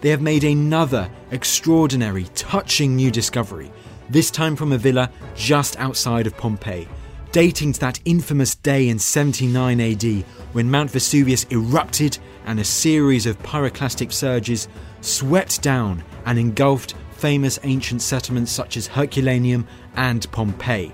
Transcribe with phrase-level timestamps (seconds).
[0.00, 3.70] They have made another extraordinary, touching new discovery,
[4.08, 6.88] this time from a villa just outside of Pompeii,
[7.32, 13.26] dating to that infamous day in 79 AD when Mount Vesuvius erupted and a series
[13.26, 14.68] of pyroclastic surges
[15.02, 20.92] swept down and engulfed famous ancient settlements such as Herculaneum and Pompeii.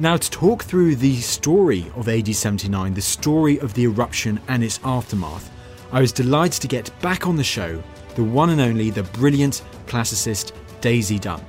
[0.00, 4.64] Now, to talk through the story of AD 79, the story of the eruption and
[4.64, 5.52] its aftermath,
[5.92, 7.80] I was delighted to get back on the show
[8.14, 11.44] the one and only, the brilliant classicist Daisy Dunn.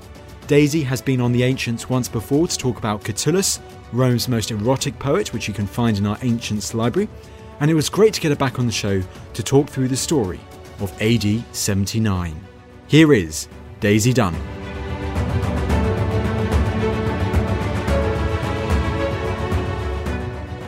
[0.48, 3.60] Daisy has been on The Ancients once before to talk about Catullus,
[3.92, 7.10] Rome's most erotic poet, which you can find in our Ancients library,
[7.60, 9.02] and it was great to get her back on the show
[9.34, 10.40] to talk through the story
[10.80, 12.40] of AD 79.
[12.88, 13.48] Here is
[13.80, 14.36] Daisy Dunn.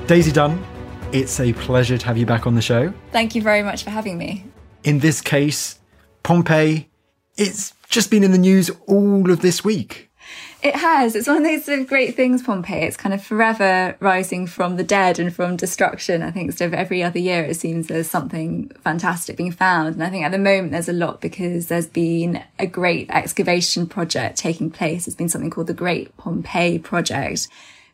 [0.07, 0.65] Daisy Dunn,
[1.11, 2.93] it's a pleasure to have you back on the show.
[3.11, 4.45] Thank you very much for having me.
[4.83, 5.79] In this case,
[6.27, 6.89] Pompeii,
[7.37, 10.11] it's just been in the news all of this week.
[10.61, 11.15] It has.
[11.15, 12.83] It's one of those great things, Pompeii.
[12.83, 16.21] It's kind of forever rising from the dead and from destruction.
[16.21, 19.95] I think of every other year it seems there's something fantastic being found.
[19.95, 23.87] And I think at the moment there's a lot because there's been a great excavation
[23.87, 25.07] project taking place.
[25.07, 27.47] It's been something called the Great Pompeii Project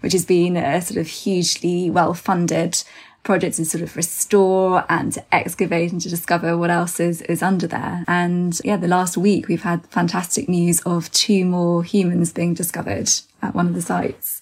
[0.03, 2.83] which has been a sort of hugely well funded
[3.23, 7.41] project to sort of restore and to excavate and to discover what else is, is
[7.41, 8.03] under there.
[8.07, 13.09] And yeah, the last week we've had fantastic news of two more humans being discovered
[13.41, 14.41] at one of the sites.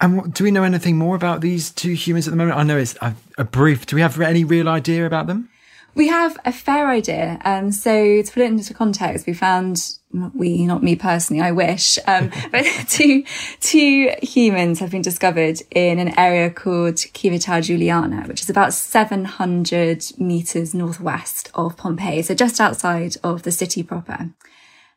[0.00, 2.56] And what, do we know anything more about these two humans at the moment?
[2.56, 3.84] I know it's a, a brief.
[3.84, 5.50] Do we have any real idea about them?
[5.94, 7.40] We have a fair idea.
[7.44, 11.98] Um, so to put it into context, we found we, not me personally, I wish,
[12.06, 13.24] um, but two,
[13.60, 20.04] two humans have been discovered in an area called Civita Giuliana, which is about 700
[20.18, 22.22] meters northwest of Pompeii.
[22.22, 24.30] So just outside of the city proper.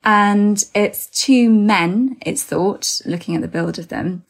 [0.03, 4.25] And it's two men, it's thought, looking at the build of them.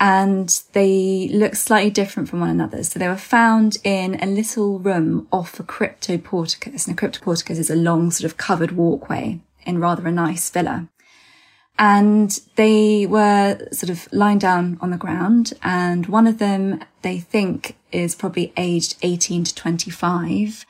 [0.00, 2.82] And they look slightly different from one another.
[2.82, 6.86] So they were found in a little room off a cryptoporticus.
[6.86, 10.88] And a cryptoporticus is a long sort of covered walkway in rather a nice villa.
[11.78, 17.18] And they were sort of lying down on the ground and one of them they
[17.18, 20.64] think is probably aged 18 to 25.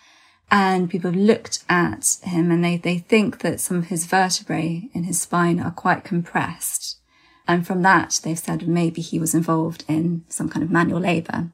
[0.50, 4.88] And people have looked at him and they, they think that some of his vertebrae
[4.92, 6.98] in his spine are quite compressed.
[7.46, 11.50] And from that, they've said maybe he was involved in some kind of manual labor.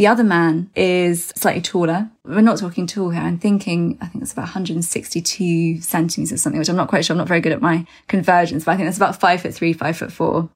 [0.00, 2.08] The other man is slightly taller.
[2.24, 3.20] We're not talking tall here.
[3.20, 7.12] I'm thinking, I think it's about 162 centimeters or something, which I'm not quite sure.
[7.12, 9.74] I'm not very good at my conversions, but I think that's about five foot three,
[9.74, 10.48] five foot four.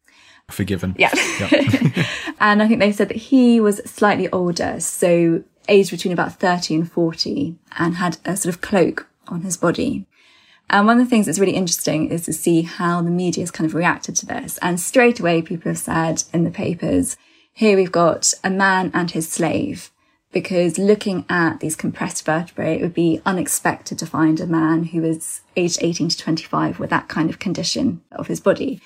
[0.50, 0.96] Forgiven.
[0.98, 1.10] Yeah.
[2.40, 4.80] and I think they said that he was slightly older.
[4.80, 9.58] So aged between about 30 and 40 and had a sort of cloak on his
[9.58, 10.06] body.
[10.70, 13.50] And one of the things that's really interesting is to see how the media has
[13.50, 14.56] kind of reacted to this.
[14.62, 17.18] And straight away, people have said in the papers,
[17.54, 19.90] here we've got a man and his slave,
[20.32, 25.00] because looking at these compressed vertebrae, it would be unexpected to find a man who
[25.00, 28.80] was aged 18 to 25 with that kind of condition of his body.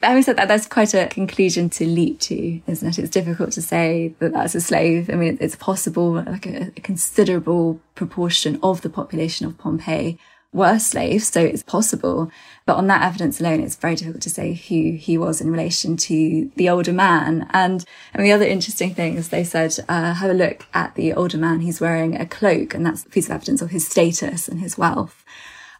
[0.00, 2.98] But having said that, that's quite a conclusion to leap to, isn't it?
[2.98, 5.10] It's difficult to say that that's a slave.
[5.10, 10.18] I mean, it's possible, like a, a considerable proportion of the population of Pompeii
[10.56, 12.30] were slaves, so it's possible.
[12.64, 15.96] But on that evidence alone, it's very difficult to say who he was in relation
[15.98, 17.46] to the older man.
[17.50, 17.84] And
[18.16, 21.38] mean, the other interesting thing is they said, uh, have a look at the older
[21.38, 21.60] man.
[21.60, 24.76] He's wearing a cloak and that's a piece of evidence of his status and his
[24.76, 25.24] wealth.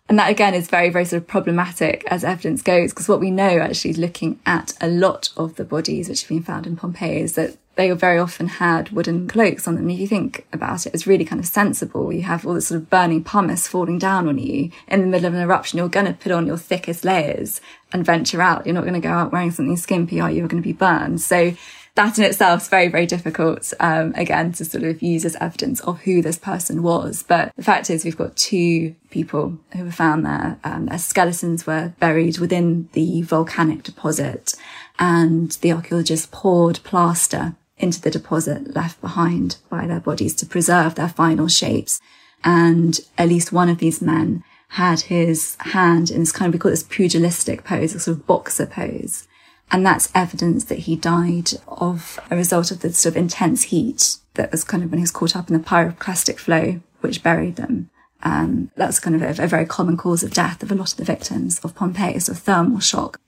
[0.08, 3.32] And that again is very, very sort of problematic as evidence goes, because what we
[3.32, 7.20] know actually looking at a lot of the bodies which have been found in Pompeii
[7.20, 9.88] is that they very often had wooden cloaks on them.
[9.88, 12.12] If you think about it, it's really kind of sensible.
[12.12, 15.26] You have all this sort of burning pumice falling down on you in the middle
[15.26, 15.78] of an eruption.
[15.78, 17.60] You're going to put on your thickest layers
[17.92, 18.66] and venture out.
[18.66, 20.38] You're not going to go out wearing something skimpy, are you?
[20.38, 21.20] You're going to be burned.
[21.20, 21.54] So
[21.96, 25.80] that in itself is very, very difficult, um, again, to sort of use as evidence
[25.80, 27.22] of who this person was.
[27.22, 30.58] But the fact is we've got two people who were found there.
[30.64, 34.54] Um, their skeletons were buried within the volcanic deposit
[34.98, 40.94] and the archaeologists poured plaster into the deposit left behind by their bodies to preserve
[40.94, 42.00] their final shapes.
[42.44, 46.58] And at least one of these men had his hand in this kind of, we
[46.58, 49.28] call this pugilistic pose, a sort of boxer pose.
[49.70, 54.16] And that's evidence that he died of a result of the sort of intense heat
[54.34, 57.56] that was kind of when he was caught up in the pyroclastic flow, which buried
[57.56, 57.90] them.
[58.22, 60.98] Um, that's kind of a, a, very common cause of death of a lot of
[60.98, 63.20] the victims of Pompeii, so thermal shock.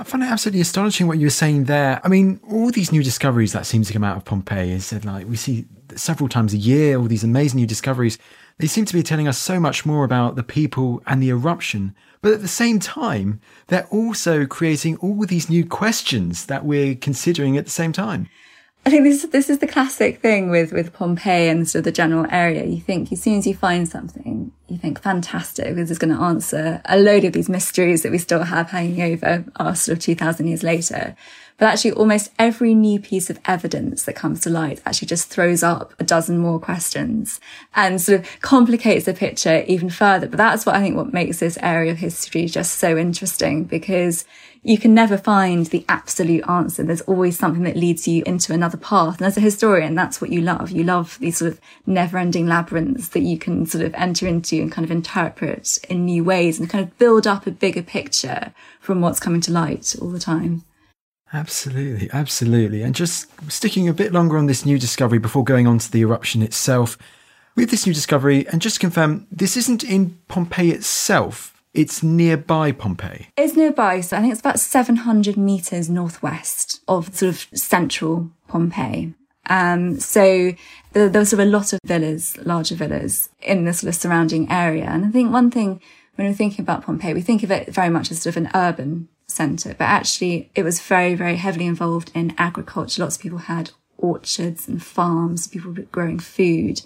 [0.00, 2.00] I find it absolutely astonishing what you were saying there.
[2.02, 5.28] I mean, all these new discoveries that seem to come out of Pompeii is like
[5.28, 8.16] we see several times a year, all these amazing new discoveries.
[8.56, 11.94] They seem to be telling us so much more about the people and the eruption.
[12.22, 17.58] But at the same time, they're also creating all these new questions that we're considering
[17.58, 18.26] at the same time.
[18.86, 21.92] I think this this is the classic thing with with Pompeii and sort of the
[21.92, 22.64] general area.
[22.64, 26.22] You think as soon as you find something, you think fantastic, this is going to
[26.22, 30.02] answer a load of these mysteries that we still have hanging over us sort of
[30.02, 31.14] two thousand years later.
[31.58, 35.62] But actually, almost every new piece of evidence that comes to light actually just throws
[35.62, 37.38] up a dozen more questions
[37.76, 40.26] and sort of complicates the picture even further.
[40.26, 44.24] But that's what I think what makes this area of history just so interesting because
[44.62, 46.82] you can never find the absolute answer.
[46.82, 49.18] There's always something that leads you into another path.
[49.18, 50.70] And as a historian, that's what you love.
[50.70, 54.60] You love these sort of never ending labyrinths that you can sort of enter into
[54.60, 58.52] and kind of interpret in new ways and kind of build up a bigger picture
[58.80, 60.62] from what's coming to light all the time.
[61.32, 62.82] Absolutely, absolutely.
[62.82, 66.00] And just sticking a bit longer on this new discovery before going on to the
[66.00, 66.98] eruption itself.
[67.56, 72.72] With this new discovery, and just to confirm, this isn't in Pompeii itself, it's nearby
[72.72, 73.28] Pompeii.
[73.36, 79.14] It's nearby, so I think it's about 700 metres northwest of sort of central Pompeii.
[79.48, 80.52] Um, so
[80.92, 83.94] there, there was sort of a lot of villas, larger villas in the sort of
[83.94, 84.84] surrounding area.
[84.84, 85.80] And I think one thing
[86.16, 88.50] when we're thinking about Pompeii, we think of it very much as sort of an
[88.54, 93.02] urban centre, but actually it was very, very heavily involved in agriculture.
[93.02, 96.82] Lots of people had orchards and farms, people were growing food.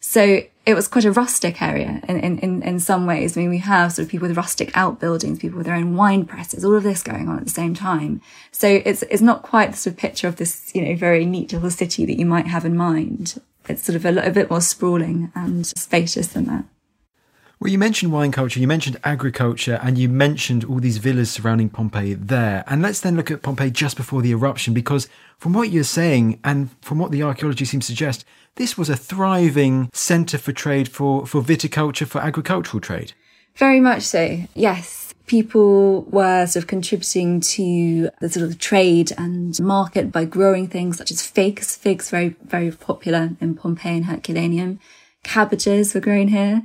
[0.00, 3.36] So it was quite a rustic area in, in, in, some ways.
[3.36, 6.26] I mean, we have sort of people with rustic outbuildings, people with their own wine
[6.26, 8.20] presses, all of this going on at the same time.
[8.52, 11.54] So it's, it's not quite the sort of picture of this, you know, very neat
[11.54, 13.40] little city that you might have in mind.
[13.66, 16.64] It's sort of a, a bit more sprawling and spacious than that.
[17.60, 21.68] Well, you mentioned wine culture, you mentioned agriculture, and you mentioned all these villas surrounding
[21.68, 22.62] Pompeii there.
[22.68, 25.08] And let's then look at Pompeii just before the eruption, because
[25.38, 28.24] from what you're saying and from what the archaeology seems to suggest,
[28.54, 33.12] this was a thriving centre for trade for, for viticulture, for agricultural trade.
[33.56, 35.12] Very much so, yes.
[35.26, 40.96] People were sort of contributing to the sort of trade and market by growing things
[40.96, 41.74] such as figs.
[41.74, 44.78] Figs very, very popular in Pompeii and Herculaneum.
[45.24, 46.62] Cabbages were grown here.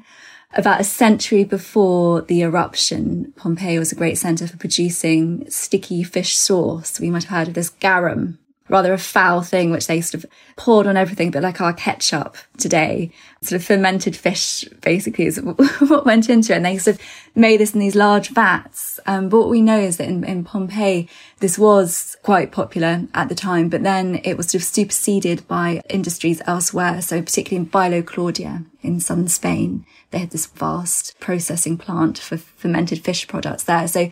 [0.55, 6.37] About a century before the eruption, Pompeii was a great centre for producing sticky fish
[6.37, 6.99] sauce.
[6.99, 8.37] We might have heard of this garum,
[8.69, 12.37] rather a foul thing which they sort of poured on everything, but like our ketchup
[12.57, 13.11] today.
[13.41, 16.57] Sort of fermented fish basically is what went into it.
[16.57, 17.01] And they sort of
[17.35, 18.99] made this in these large vats.
[19.05, 23.27] Um, but what we know is that in, in Pompeii, this was quite popular at
[23.27, 27.01] the time, but then it was sort of superseded by industries elsewhere.
[27.01, 32.37] So particularly in Baelo Claudia in southern Spain, they had this vast processing plant for
[32.37, 33.87] fermented fish products there.
[33.87, 34.09] So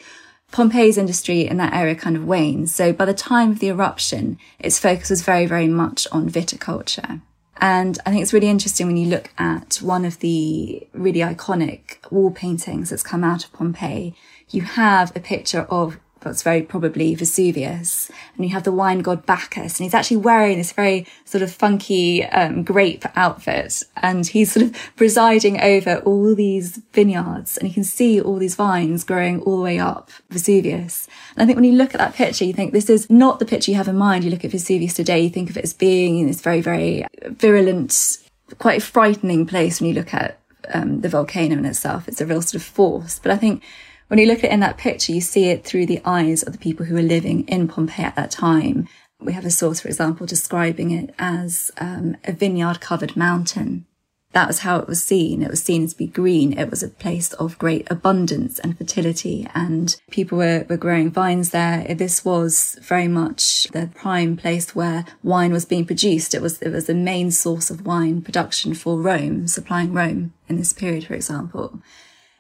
[0.52, 2.74] Pompeii's industry in that area kind of wanes.
[2.74, 7.22] So by the time of the eruption, its focus was very, very much on viticulture.
[7.58, 11.98] And I think it's really interesting when you look at one of the really iconic
[12.12, 14.16] wall paintings that's come out of Pompeii.
[14.50, 18.12] You have a picture of what's very probably Vesuvius.
[18.36, 21.52] And you have the wine god Bacchus, and he's actually wearing this very sort of
[21.52, 27.74] funky um, grape outfit, and he's sort of presiding over all these vineyards, and you
[27.74, 31.08] can see all these vines growing all the way up Vesuvius.
[31.36, 33.46] And I think when you look at that picture, you think this is not the
[33.46, 34.24] picture you have in mind.
[34.24, 37.06] You look at Vesuvius today, you think of it as being in this very, very
[37.26, 38.18] virulent,
[38.58, 40.40] quite frightening place when you look at
[40.74, 42.08] um, the volcano in itself.
[42.08, 43.20] It's a real sort of force.
[43.20, 43.64] But I think
[44.12, 46.52] when you look at it in that picture, you see it through the eyes of
[46.52, 48.90] the people who were living in Pompeii at that time.
[49.22, 53.86] We have a source, for example, describing it as um, a vineyard covered mountain
[54.34, 55.42] that was how it was seen.
[55.42, 56.58] It was seen to be green.
[56.58, 61.50] It was a place of great abundance and fertility and people were, were growing vines
[61.50, 61.84] there.
[61.96, 66.34] This was very much the prime place where wine was being produced.
[66.34, 70.56] It was, it was the main source of wine production for Rome, supplying Rome in
[70.56, 71.82] this period, for example.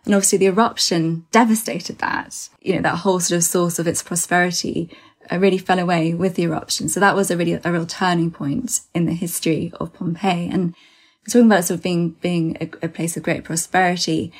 [0.05, 4.01] And obviously the eruption devastated that, you know, that whole sort of source of its
[4.01, 4.89] prosperity
[5.31, 6.89] uh, really fell away with the eruption.
[6.89, 10.49] So that was a really, a real turning point in the history of Pompeii.
[10.51, 10.73] And
[11.29, 14.31] talking about sort of being being a, a, place of great prosperity.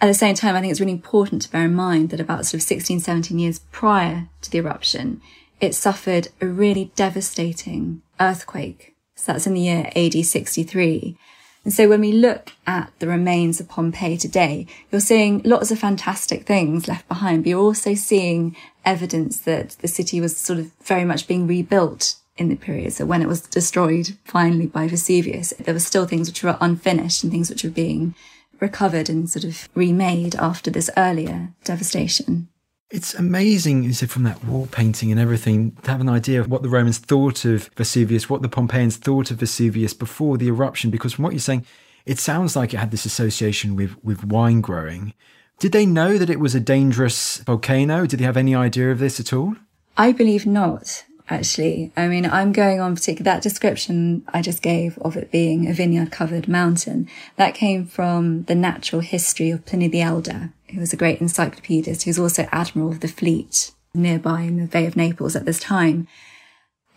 [0.00, 2.46] At the same time, I think it's really important to bear in mind that about
[2.46, 5.20] sort of 16, 17 years prior to the eruption,
[5.60, 8.96] it suffered a really devastating earthquake.
[9.14, 11.18] So that's in the year AD 63.
[11.64, 15.78] And so when we look at the remains of Pompeii today, you're seeing lots of
[15.78, 20.72] fantastic things left behind, but you're also seeing evidence that the city was sort of
[20.82, 22.94] very much being rebuilt in the period.
[22.94, 27.22] So when it was destroyed finally by Vesuvius, there were still things which were unfinished
[27.22, 28.14] and things which were being
[28.58, 32.48] recovered and sort of remade after this earlier devastation.
[32.90, 36.50] It's amazing, you said, from that wall painting and everything, to have an idea of
[36.50, 40.90] what the Romans thought of Vesuvius, what the Pompeians thought of Vesuvius before the eruption,
[40.90, 41.64] because from what you're saying,
[42.04, 45.14] it sounds like it had this association with, with wine growing.
[45.60, 48.06] Did they know that it was a dangerous volcano?
[48.06, 49.54] Did they have any idea of this at all?
[49.96, 51.92] I believe not actually.
[51.96, 55.72] I mean, I'm going on particular, that description I just gave of it being a
[55.72, 60.92] vineyard covered mountain, that came from the natural history of Pliny the Elder, who was
[60.92, 65.36] a great encyclopedist, who's also admiral of the fleet nearby in the Bay of Naples
[65.36, 66.06] at this time.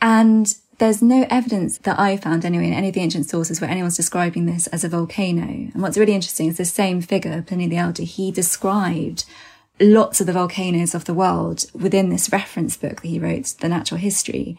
[0.01, 3.69] And there's no evidence that I found anyway in any of the ancient sources where
[3.69, 5.43] anyone's describing this as a volcano.
[5.43, 9.25] And what's really interesting is the same figure, Pliny the Elder, he described
[9.79, 13.69] lots of the volcanoes of the world within this reference book that he wrote, The
[13.69, 14.57] Natural History.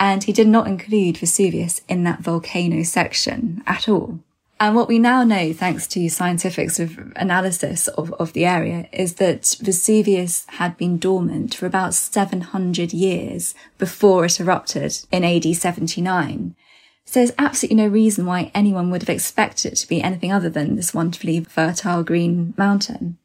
[0.00, 4.20] And he did not include Vesuvius in that volcano section at all.
[4.60, 8.88] And what we now know, thanks to scientific sort of analysis of, of the area,
[8.92, 15.44] is that Vesuvius had been dormant for about 700 years before it erupted in AD
[15.54, 16.56] 79.
[17.04, 20.50] So there's absolutely no reason why anyone would have expected it to be anything other
[20.50, 23.16] than this wonderfully fertile green mountain.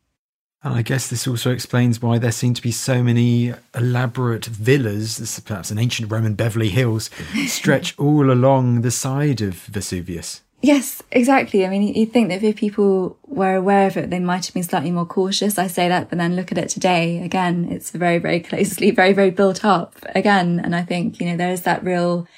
[0.64, 5.18] And I guess this also explains why there seem to be so many elaborate villas,
[5.18, 7.10] this is perhaps an ancient Roman Beverly Hills,
[7.48, 10.43] stretch all along the side of Vesuvius.
[10.64, 11.66] Yes, exactly.
[11.66, 14.64] I mean, you'd think that if people were aware of it, they might have been
[14.64, 15.60] slightly more cautious.
[15.60, 17.22] I say that, but then look at it today.
[17.22, 20.62] Again, it's very, very closely, very, very built up again.
[20.64, 22.30] And I think, you know, there is that real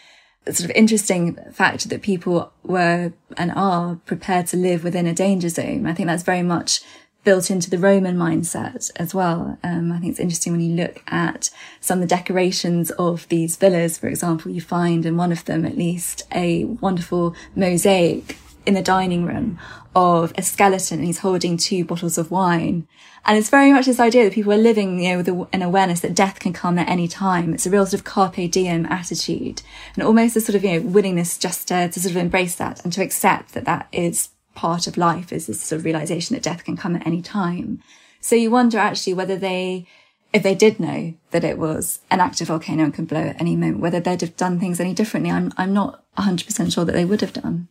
[0.47, 5.49] sort of interesting fact that people were and are prepared to live within a danger
[5.49, 5.85] zone.
[5.85, 6.81] I think that's very much
[7.25, 9.57] built into the Roman mindset as well.
[9.63, 11.49] Um, I think it's interesting when you look at
[11.81, 15.65] some of the decorations of these villas, for example, you find in one of them
[15.65, 19.59] at least a wonderful mosaic in the dining room
[19.95, 22.87] of a skeleton and he's holding two bottles of wine.
[23.25, 26.01] And it's very much this idea that people are living, you know, with an awareness
[26.01, 27.53] that death can come at any time.
[27.53, 29.63] It's a real sort of carpe diem attitude
[29.95, 32.83] and almost a sort of, you know, willingness just to, to sort of embrace that
[32.83, 36.43] and to accept that that is part of life is this sort of realization that
[36.43, 37.81] death can come at any time.
[38.19, 39.85] So you wonder actually whether they,
[40.33, 43.55] if they did know that it was an active volcano and could blow at any
[43.55, 45.31] moment, whether they'd have done things any differently.
[45.31, 47.67] I'm, I'm not 100% sure that they would have done.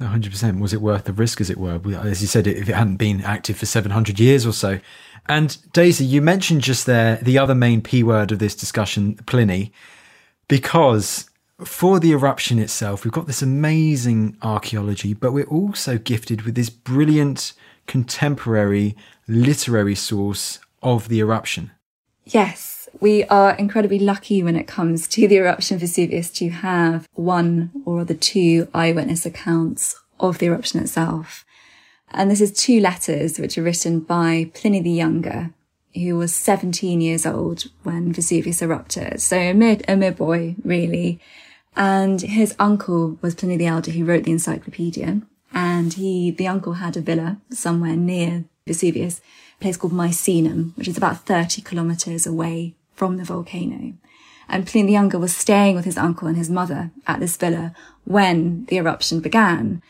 [0.00, 0.60] 100%.
[0.60, 1.80] Was it worth the risk, as it were?
[2.02, 4.78] As you said, if it hadn't been active for 700 years or so.
[5.28, 9.72] And Daisy, you mentioned just there the other main P word of this discussion, Pliny,
[10.48, 11.30] because
[11.64, 16.68] for the eruption itself, we've got this amazing archaeology, but we're also gifted with this
[16.68, 17.54] brilliant
[17.86, 18.96] contemporary
[19.26, 21.70] literary source of the eruption.
[22.24, 27.08] Yes, we are incredibly lucky when it comes to the eruption of Vesuvius to have
[27.14, 31.44] one or the two eyewitness accounts of the eruption itself.
[32.10, 35.50] And this is two letters which are written by Pliny the Younger,
[35.94, 39.20] who was 17 years old when Vesuvius erupted.
[39.20, 41.20] So a mere, a mere boy, really.
[41.76, 45.20] And his uncle was Pliny the Elder, who wrote the encyclopedia.
[45.52, 49.20] And he, the uncle had a villa somewhere near Vesuvius,
[49.58, 53.92] a place called Misenum, which is about 30 kilometers away from the volcano.
[54.48, 57.74] And Pliny the Younger was staying with his uncle and his mother at this villa
[58.04, 59.82] when the eruption began.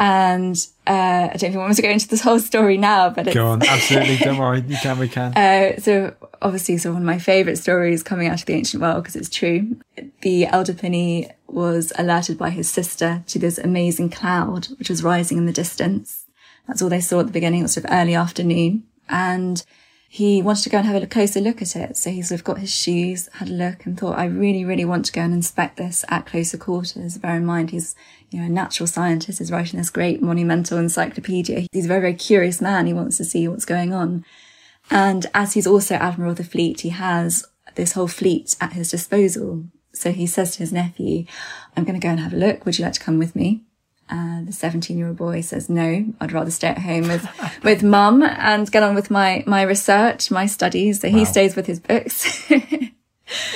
[0.00, 0.92] And uh,
[1.32, 3.48] I don't know if you want to go into this whole story now, but go
[3.48, 5.36] on, absolutely, don't worry, you can, we can.
[5.36, 9.02] Uh, so obviously, so one of my favourite stories coming out of the ancient world
[9.02, 9.76] because it's true.
[10.22, 15.38] The elder Pliny was alerted by his sister to this amazing cloud which was rising
[15.38, 16.26] in the distance,
[16.66, 17.60] That's all they saw at the beginning.
[17.60, 19.64] It was sort of early afternoon and
[20.10, 21.96] he wanted to go and have a closer look at it.
[21.96, 24.86] So he sort of got his shoes, had a look and thought, I really, really
[24.86, 27.18] want to go and inspect this at closer quarters.
[27.18, 27.94] Bear in mind, he's,
[28.30, 31.66] you know, a natural scientist, is writing this great monumental encyclopedia.
[31.72, 32.86] He's a very, very curious man.
[32.86, 34.24] He wants to see what's going on.
[34.90, 37.44] And as he's also admiral of the fleet, he has
[37.74, 39.64] this whole fleet at his disposal.
[39.92, 41.24] So he says to his nephew,
[41.76, 42.64] I'm going to go and have a look.
[42.64, 43.64] Would you like to come with me?
[44.10, 47.28] Uh, the 17 year old boy says, no, I'd rather stay at home with,
[47.62, 51.00] with mum and get on with my, my research, my studies.
[51.00, 51.16] So wow.
[51.16, 52.44] he stays with his books.
[52.50, 52.92] it's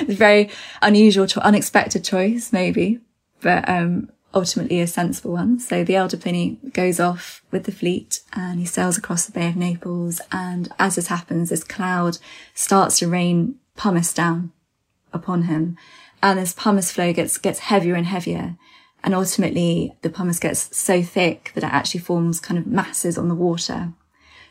[0.01, 0.51] a very
[0.83, 3.01] unusual, cho- unexpected choice, maybe,
[3.41, 5.59] but, um, ultimately a sensible one.
[5.59, 9.49] So the elder Pliny goes off with the fleet and he sails across the Bay
[9.49, 10.21] of Naples.
[10.31, 12.19] And as this happens, this cloud
[12.55, 14.53] starts to rain pumice down
[15.13, 15.77] upon him.
[16.23, 18.57] And this pumice flow gets, gets heavier and heavier.
[19.05, 23.29] And ultimately the pumice gets so thick that it actually forms kind of masses on
[23.29, 23.93] the water.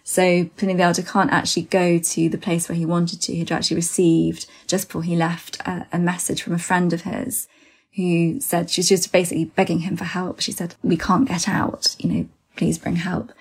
[0.03, 3.35] So Pliny the Elder can't actually go to the place where he wanted to.
[3.35, 7.47] He'd actually received just before he left a, a message from a friend of his
[7.95, 10.39] who said she's just basically begging him for help.
[10.39, 13.31] She said, we can't get out, you know, please bring help.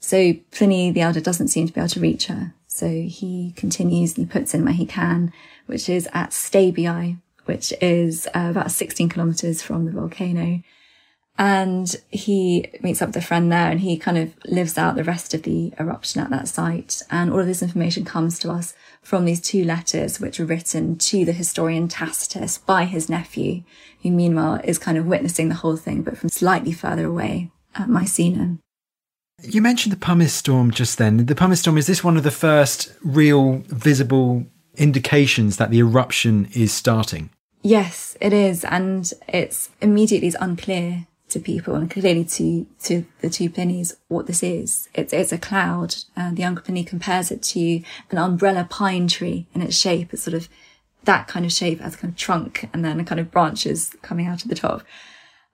[0.00, 2.54] So Pliny the Elder doesn't seem to be able to reach her.
[2.66, 5.32] So he continues and he puts in where he can,
[5.66, 10.62] which is at Stabiae, which is uh, about 16 kilometers from the volcano.
[11.38, 15.04] And he meets up with a friend there and he kind of lives out the
[15.04, 17.02] rest of the eruption at that site.
[17.10, 20.98] And all of this information comes to us from these two letters, which were written
[20.98, 23.62] to the historian Tacitus by his nephew,
[24.02, 27.88] who meanwhile is kind of witnessing the whole thing, but from slightly further away at
[27.88, 28.58] Mycenae.
[29.42, 31.24] You mentioned the pumice storm just then.
[31.24, 34.44] The pumice storm, is this one of the first real visible
[34.76, 37.30] indications that the eruption is starting?
[37.62, 38.64] Yes, it is.
[38.64, 44.42] And it's immediately unclear to people and clearly to, to the two Plinys what this
[44.42, 44.88] is.
[44.94, 45.96] It's, it's a cloud.
[46.16, 50.12] And the Uncle Pliny compares it to an umbrella pine tree in its shape.
[50.12, 50.48] It's sort of
[51.04, 53.94] that kind of shape as a kind of trunk and then a kind of branches
[54.02, 54.82] coming out of the top.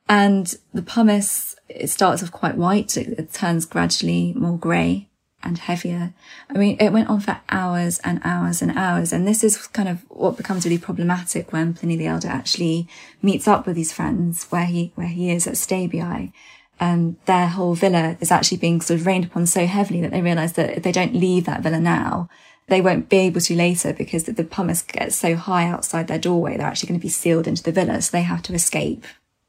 [0.09, 2.97] And the pumice, it starts off quite white.
[2.97, 5.09] It, it turns gradually more grey
[5.47, 6.13] and heavier.
[6.51, 9.13] I mean, it went on for hours and hours and hours.
[9.13, 12.89] And this is kind of what becomes really problematic when Pliny the Elder actually
[13.23, 16.33] meets up with his friends where he, where he is at Stabiae.
[16.79, 20.21] Um, their whole villa is actually being sort of rained upon so heavily that they
[20.21, 22.29] realize that if they don't leave that villa now,
[22.69, 26.19] they won't be able to later because the, the pumice gets so high outside their
[26.19, 26.57] doorway.
[26.57, 28.03] They're actually going to be sealed into the villa.
[28.03, 29.05] So they have to escape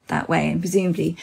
[0.07, 0.51] that way.
[0.51, 1.17] And presumably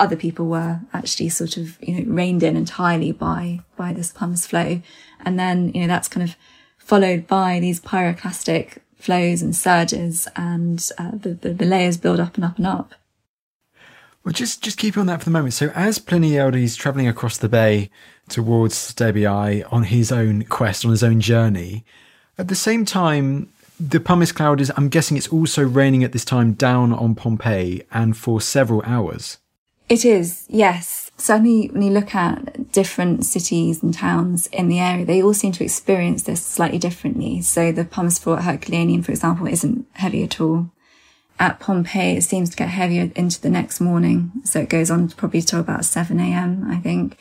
[0.00, 4.46] other people were actually sort of, you know, reined in entirely by, by this pumice
[4.46, 4.80] flow.
[5.24, 6.36] And then, you know, that's kind of
[6.76, 12.36] followed by these pyroclastic flows and surges and uh, the, the, the, layers build up
[12.36, 12.94] and up and up.
[14.24, 15.54] Well, just, just keep on that for the moment.
[15.54, 17.90] So as Pliny Elder is traveling across the bay
[18.28, 21.84] towards Stabiae on his own quest, on his own journey,
[22.36, 26.24] at the same time, the pumice cloud is, I'm guessing it's also raining at this
[26.24, 29.38] time down on Pompeii and for several hours.
[29.88, 31.10] It is, yes.
[31.16, 35.52] Certainly when you look at different cities and towns in the area, they all seem
[35.52, 37.40] to experience this slightly differently.
[37.40, 40.70] So the pumice floor at Herculaneum, for example, isn't heavy at all.
[41.40, 44.32] At Pompeii, it seems to get heavier into the next morning.
[44.44, 47.16] So it goes on probably till about 7 a.m., I think.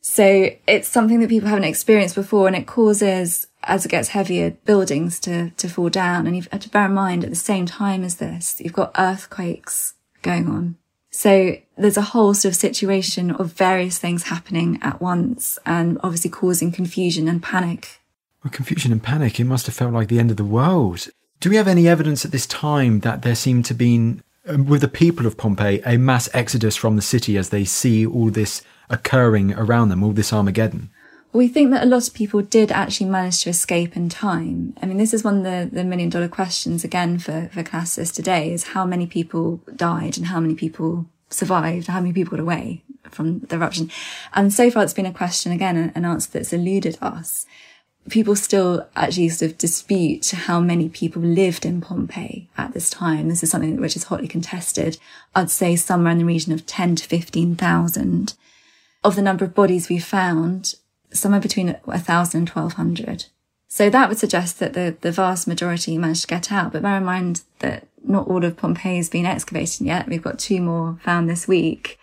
[0.00, 4.50] So it's something that people haven't experienced before and it causes, as it gets heavier,
[4.50, 6.26] buildings to, to fall down.
[6.26, 8.92] And you've had to bear in mind at the same time as this, you've got
[8.98, 10.76] earthquakes going on.
[11.12, 16.30] So there's a whole sort of situation of various things happening at once and obviously
[16.30, 18.00] causing confusion and panic.
[18.42, 21.08] Well, confusion and panic, it must have felt like the end of the world.
[21.38, 24.80] Do we have any evidence at this time that there seemed to be, um, with
[24.80, 28.62] the people of Pompeii, a mass exodus from the city as they see all this
[28.88, 30.90] occurring around them, all this Armageddon?
[31.32, 34.74] We think that a lot of people did actually manage to escape in time.
[34.82, 38.12] I mean, this is one of the, the million dollar questions again for, for classes
[38.12, 42.42] today is how many people died and how many people survived, how many people got
[42.42, 43.90] away from the eruption.
[44.34, 47.46] And so far it's been a question again, an answer that's eluded us.
[48.10, 53.28] People still actually sort of dispute how many people lived in Pompeii at this time.
[53.28, 54.98] This is something which is hotly contested.
[55.34, 58.34] I'd say somewhere in the region of 10 to 15,000.
[59.04, 60.74] Of the number of bodies we found,
[61.12, 63.26] somewhere between 1,000 and 1,200.
[63.68, 66.72] So that would suggest that the, the vast majority managed to get out.
[66.72, 70.08] But bear in mind that not all of Pompeii has been excavated yet.
[70.08, 71.98] We've got two more found this week.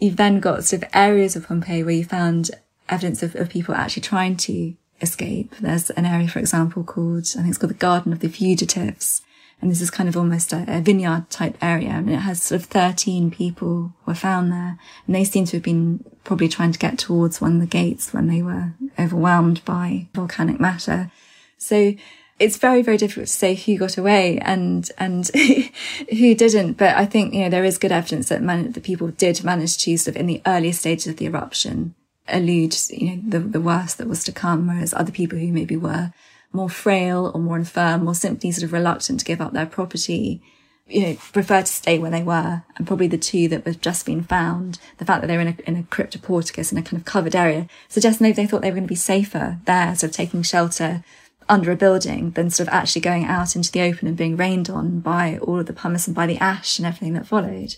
[0.00, 2.50] You've then got sort of areas of Pompeii where you found
[2.88, 5.54] evidence of, of people actually trying to escape.
[5.60, 9.22] There's an area, for example, called, I think it's called the Garden of the Fugitives.
[9.60, 11.90] And this is kind of almost a, a vineyard type area.
[11.90, 14.78] And it has sort of 13 people were found there.
[15.06, 18.12] And they seem to have been probably trying to get towards one of the gates
[18.12, 21.10] when they were overwhelmed by volcanic matter.
[21.56, 21.94] So
[22.38, 25.28] it's very, very difficult to say who got away and, and
[26.10, 26.74] who didn't.
[26.74, 29.78] But I think, you know, there is good evidence that man- the people did manage
[29.78, 31.94] to sort of in the earlier stages of the eruption
[32.28, 35.76] elude, you know, the, the worst that was to come, whereas other people who maybe
[35.76, 36.12] were
[36.54, 40.42] more frail or more infirm or simply sort of reluctant to give up their property,
[40.86, 42.62] you know, prefer to stay where they were.
[42.76, 45.56] And probably the two that have just been found, the fact that they're in a,
[45.66, 48.76] in a cryptoporticus in a kind of covered area suggests maybe they thought they were
[48.76, 51.02] going to be safer there, sort of taking shelter
[51.48, 54.70] under a building than sort of actually going out into the open and being rained
[54.70, 57.76] on by all of the pumice and by the ash and everything that followed.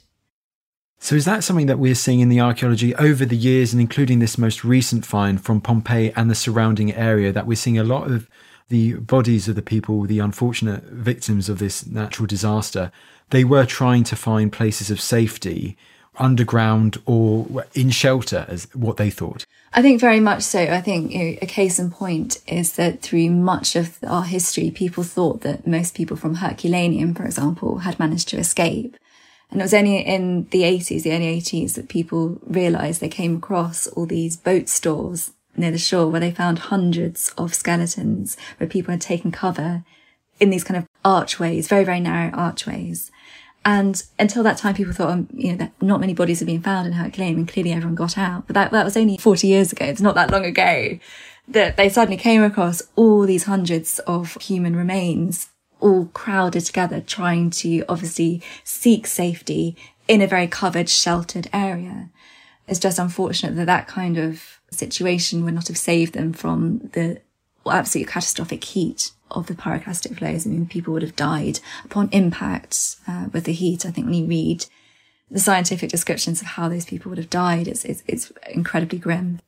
[0.99, 4.19] So, is that something that we're seeing in the archaeology over the years, and including
[4.19, 8.11] this most recent find from Pompeii and the surrounding area, that we're seeing a lot
[8.11, 8.31] of
[8.68, 12.90] the bodies of the people, the unfortunate victims of this natural disaster,
[13.31, 15.76] they were trying to find places of safety
[16.18, 19.44] underground or in shelter, as what they thought.
[19.72, 20.61] I think very much so.
[20.61, 24.70] I think you know, a case in point is that through much of our history,
[24.70, 28.96] people thought that most people from Herculaneum, for example, had managed to escape.
[29.50, 33.37] And it was only in the 80s, the early 80s, that people realized they came
[33.37, 38.69] across all these boat stores near the shore where they found hundreds of skeletons where
[38.69, 39.85] people had taken cover
[40.38, 43.11] in these kind of archways, very, very narrow archways.
[43.64, 46.62] And until that time, people thought, um, you know, that not many bodies had been
[46.62, 48.47] found in Herculaneum and clearly everyone got out.
[48.47, 49.85] But that, that was only 40 years ago.
[49.87, 50.99] It's not that long ago
[51.49, 55.49] that they suddenly came across all these hundreds of human remains
[55.81, 59.77] all crowded together, trying to obviously seek safety
[60.09, 62.11] in a very covered, sheltered area.
[62.69, 67.20] It's just unfortunate that that kind of situation would not have saved them from the
[67.66, 70.46] absolutely catastrophic heat of the pyroclastic flows.
[70.46, 73.85] I mean, people would have died upon impact uh, with the heat.
[73.85, 74.66] I think when you read
[75.31, 79.40] the scientific descriptions of how those people would have died, it's, it's, it's incredibly grim.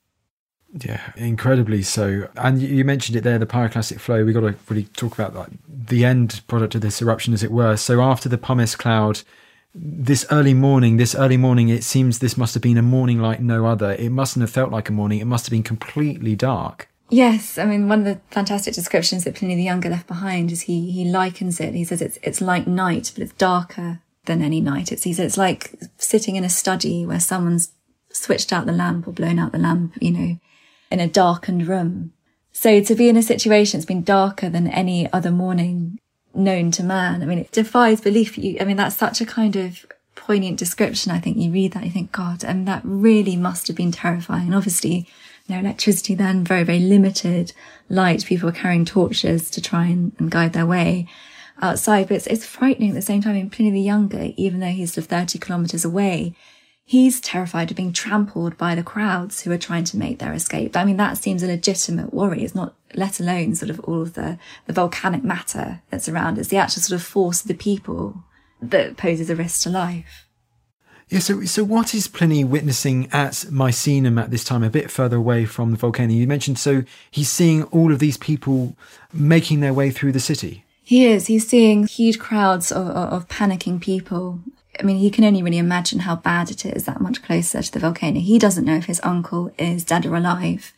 [0.73, 2.29] Yeah, incredibly so.
[2.37, 4.25] And you mentioned it there, the pyroclastic flow.
[4.25, 7.51] We've got to really talk about that, the end product of this eruption, as it
[7.51, 7.77] were.
[7.77, 9.23] So after the pumice cloud,
[9.75, 13.41] this early morning, this early morning, it seems this must have been a morning like
[13.41, 13.93] no other.
[13.93, 15.21] It mustn't have felt like a morning.
[15.21, 16.89] It must have been completely dark.
[17.11, 20.63] Yes, I mean one of the fantastic descriptions that Pliny the Younger left behind is
[20.63, 21.75] he he likens it.
[21.75, 24.93] He says it's it's like night, but it's darker than any night.
[24.93, 27.73] It's he says it's like sitting in a study where someone's
[28.11, 30.39] switched out the lamp or blown out the lamp, you know,
[30.91, 32.13] in a darkened room.
[32.53, 35.99] So to be in a situation that's been darker than any other morning
[36.35, 38.39] known to man, I mean, it defies belief.
[38.39, 41.13] You, I mean, that's such a kind of poignant description.
[41.13, 44.53] I think you read that, you think, God, and that really must have been terrifying.
[44.53, 45.07] Obviously,
[45.49, 47.53] no electricity then, very, very limited
[47.89, 48.25] light.
[48.27, 51.09] People were carrying torches to try and, and guide their way
[51.63, 52.09] outside.
[52.09, 53.37] But it's, it's frightening at the same time.
[53.37, 56.35] In Pliny the Younger, even though he's sort of 30 kilometers away,
[56.89, 60.75] he's terrified of being trampled by the crowds who are trying to make their escape.
[60.75, 62.43] I mean, that seems a legitimate worry.
[62.43, 66.39] It's not, let alone sort of all of the, the volcanic matter that's around.
[66.39, 68.25] It's the actual sort of force of the people
[68.63, 70.25] that poses a risk to life.
[71.11, 75.17] Yeah, so so what is Pliny witnessing at Misenum at this time, a bit further
[75.17, 76.13] away from the volcano?
[76.13, 78.77] You mentioned so he's seeing all of these people
[79.13, 80.65] making their way through the city.
[80.83, 81.27] He is.
[81.27, 84.41] He's seeing huge crowds of, of, of panicking people.
[84.79, 87.73] I mean, he can only really imagine how bad it is that much closer to
[87.73, 88.21] the volcano.
[88.21, 90.73] He doesn't know if his uncle is dead or alive.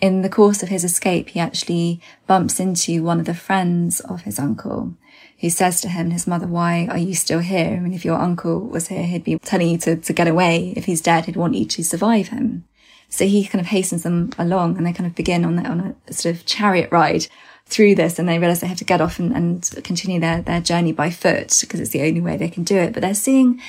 [0.00, 4.22] In the course of his escape, he actually bumps into one of the friends of
[4.22, 4.94] his uncle
[5.40, 7.74] who says to him, his mother, why are you still here?
[7.76, 10.72] I mean, if your uncle was here, he'd be telling you to, to get away.
[10.76, 12.64] If he's dead, he'd want you to survive him.
[13.08, 15.96] So he kind of hastens them along and they kind of begin on, the, on
[16.08, 17.26] a sort of chariot ride
[17.66, 20.60] through this and they realize they have to get off and, and continue their, their
[20.60, 22.92] journey by foot because it's the only way they can do it.
[22.92, 23.60] But they're seeing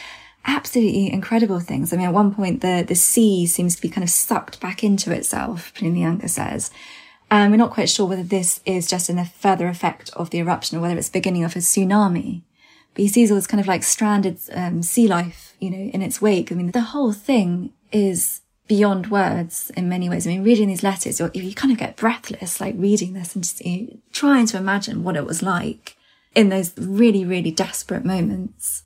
[0.45, 1.93] absolutely incredible things.
[1.93, 4.83] I mean, at one point, the, the sea seems to be kind of sucked back
[4.83, 6.71] into itself, Younger says.
[7.31, 10.39] And we're not quite sure whether this is just in a further effect of the
[10.39, 12.43] eruption or whether it's beginning of a tsunami.
[12.93, 16.03] But he sees all this kind of like stranded um, sea life, you know, in
[16.03, 16.51] its wake.
[16.51, 20.25] I mean, the whole thing is beyond words in many ways.
[20.25, 23.63] I mean, reading these letters, you kind of get breathless, like reading this and just
[23.65, 25.97] you know, trying to imagine what it was like
[26.33, 28.83] in those really, really desperate moments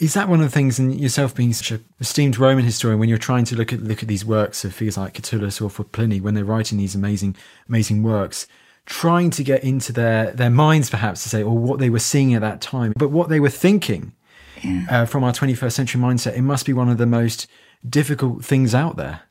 [0.00, 3.08] is that one of the things in yourself being such an esteemed Roman historian when
[3.08, 5.84] you're trying to look at look at these works of figures like Catullus or for
[5.84, 7.36] Pliny when they're writing these amazing
[7.68, 8.46] amazing works,
[8.84, 12.34] trying to get into their their minds perhaps to say or what they were seeing
[12.34, 14.12] at that time, but what they were thinking
[14.62, 14.86] yeah.
[14.90, 17.46] uh, from our 21st century mindset, it must be one of the most
[17.88, 19.22] difficult things out there.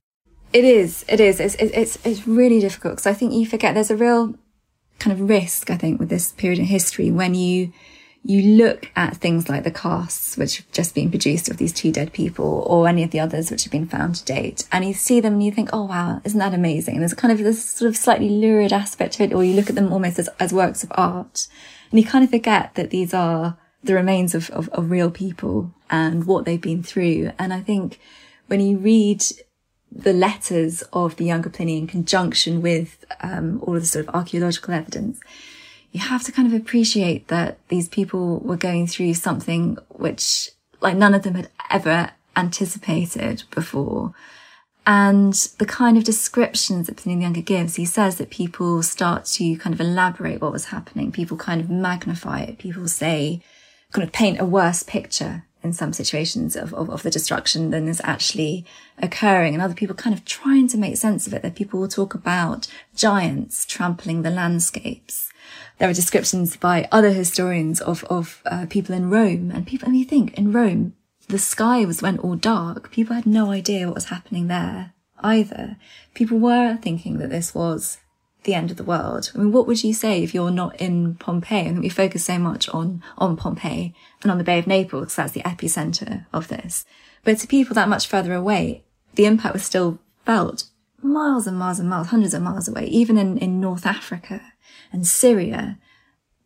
[0.53, 1.03] It is.
[1.09, 1.39] It is.
[1.39, 4.35] It's it's it's really difficult because I think you forget there's a real
[4.99, 7.73] kind of risk I think with this period in history when you
[8.23, 11.91] you look at things like the casts which have just been produced of these two
[11.91, 14.93] dead people or any of the others which have been found to date and you
[14.93, 17.63] see them and you think oh wow isn't that amazing and there's kind of this
[17.63, 20.51] sort of slightly lurid aspect to it or you look at them almost as, as
[20.51, 21.47] works of art
[21.91, 25.71] and you kind of forget that these are the remains of, of, of real people
[25.91, 27.99] and what they've been through and i think
[28.47, 29.23] when you read
[29.91, 34.13] the letters of the younger pliny in conjunction with um, all of the sort of
[34.13, 35.19] archaeological evidence
[35.95, 40.49] you have to kind of appreciate that these people were going through something which
[40.81, 44.13] like none of them had ever anticipated before.
[44.86, 49.23] And the kind of descriptions that Pliny the Younger gives, he says that people start
[49.38, 51.13] to kind of elaborate what was happening.
[51.13, 52.58] People kind of magnify it.
[52.58, 53.41] People say,
[53.93, 57.88] kind of paint a worse picture in some situations of, of, of, the destruction than
[57.88, 58.65] is actually
[58.99, 59.54] occurring.
[59.54, 61.41] And other people kind of trying to make sense of it.
[61.41, 65.30] That people will talk about giants trampling the landscapes
[65.78, 69.88] there are descriptions by other historians of of uh, people in Rome, and people.
[69.88, 70.93] And you think in Rome,
[71.28, 72.91] the sky was went all dark.
[72.91, 75.78] People had no idea what was happening there either.
[76.13, 77.97] People were thinking that this was
[78.45, 79.31] the end of the world.
[79.36, 81.67] I mean, what would you say if you're not in Pompeii?
[81.67, 85.15] And we focus so much on on Pompeii and on the Bay of Naples because
[85.15, 86.86] that's the epicenter of this.
[87.23, 88.84] But to people that much further away,
[89.15, 90.65] the impact was still felt
[91.01, 94.41] miles and miles and miles, hundreds of miles away, even in, in North Africa
[94.91, 95.77] and Syria,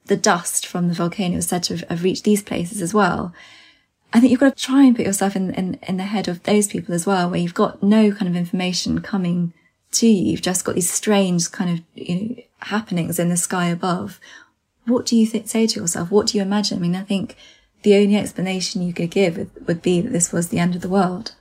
[0.06, 3.34] the dust from the volcano is said to have, reached these places as well.
[4.12, 6.44] I think you've got to try and put yourself in, in, in the head of
[6.44, 9.54] those people as well, where you've got no kind of information coming
[9.92, 10.32] to you.
[10.32, 14.20] You've just got these strange kind of, you know, happenings in the sky above.
[14.86, 16.12] What do you th- say to yourself?
[16.12, 16.78] What do you imagine?
[16.78, 17.36] I mean, I think
[17.84, 20.90] the only explanation you could give would be that this was the end of the
[20.90, 21.36] world.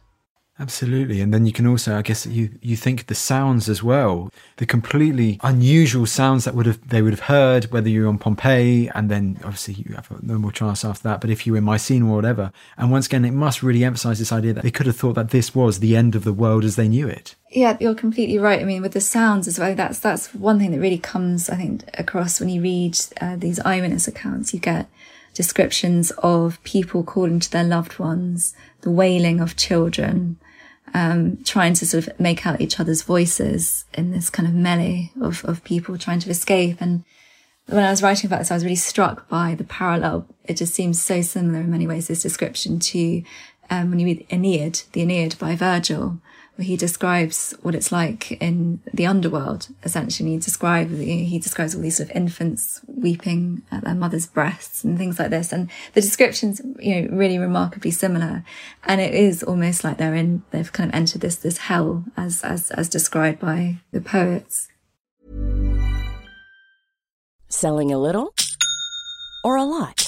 [0.61, 1.21] Absolutely.
[1.21, 4.66] And then you can also, I guess, you, you think the sounds as well, the
[4.66, 9.09] completely unusual sounds that would have, they would have heard, whether you're on Pompeii and
[9.09, 11.21] then obviously you have no more chance after that.
[11.21, 14.18] But if you were in Mycenae or whatever, and once again, it must really emphasize
[14.18, 16.64] this idea that they could have thought that this was the end of the world
[16.64, 17.37] as they knew it.
[17.51, 18.61] Yeah, you're completely right.
[18.61, 21.55] I mean, with the sounds as well, that's, that's one thing that really comes, I
[21.55, 24.53] think, across when you read uh, these eyewitness accounts.
[24.53, 24.88] You get
[25.38, 30.37] descriptions of people calling to their loved ones, the wailing of children,
[30.94, 35.12] um, trying to sort of make out each other's voices in this kind of melee
[35.22, 36.79] of, of people trying to escape.
[36.81, 37.05] And
[37.66, 40.27] when I was writing about this, I was really struck by the parallel.
[40.44, 43.22] It just seems so similar in many ways, this description to
[43.70, 46.20] um, when you read Aeneid, the Aeneid by Virgil,
[46.59, 49.68] he describes what it's like in the underworld.
[49.85, 54.83] Essentially, he describes he describes all these sort of infants weeping at their mother's breasts
[54.83, 55.53] and things like this.
[55.53, 58.44] And the descriptions, you know, really remarkably similar.
[58.85, 62.42] And it is almost like they're in they've kind of entered this this hell as
[62.42, 64.68] as as described by the poets.
[67.49, 68.35] Selling a little
[69.44, 70.08] or a lot.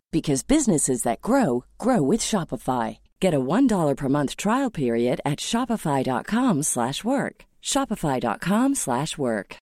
[0.11, 2.97] because businesses that grow grow with Shopify.
[3.19, 7.45] Get a $1 per month trial period at shopify.com/work.
[7.63, 9.55] shopify.com/work.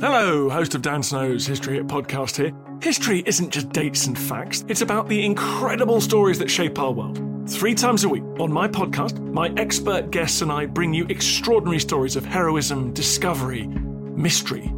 [0.00, 2.52] Hello, host of Dan Snow's History Hit podcast here.
[2.82, 7.20] History isn't just dates and facts, it's about the incredible stories that shape our world.
[7.48, 11.78] 3 times a week on my podcast, my expert guests and I bring you extraordinary
[11.78, 13.68] stories of heroism, discovery,
[14.16, 14.72] mystery,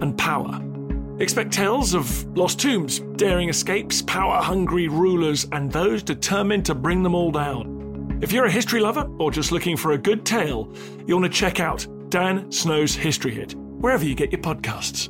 [0.00, 0.60] and power.
[1.20, 7.02] Expect tales of lost tombs, daring escapes, power hungry rulers, and those determined to bring
[7.02, 8.20] them all down.
[8.22, 10.72] If you're a history lover or just looking for a good tale,
[11.08, 15.08] you'll want to check out Dan Snow's History Hit, wherever you get your podcasts.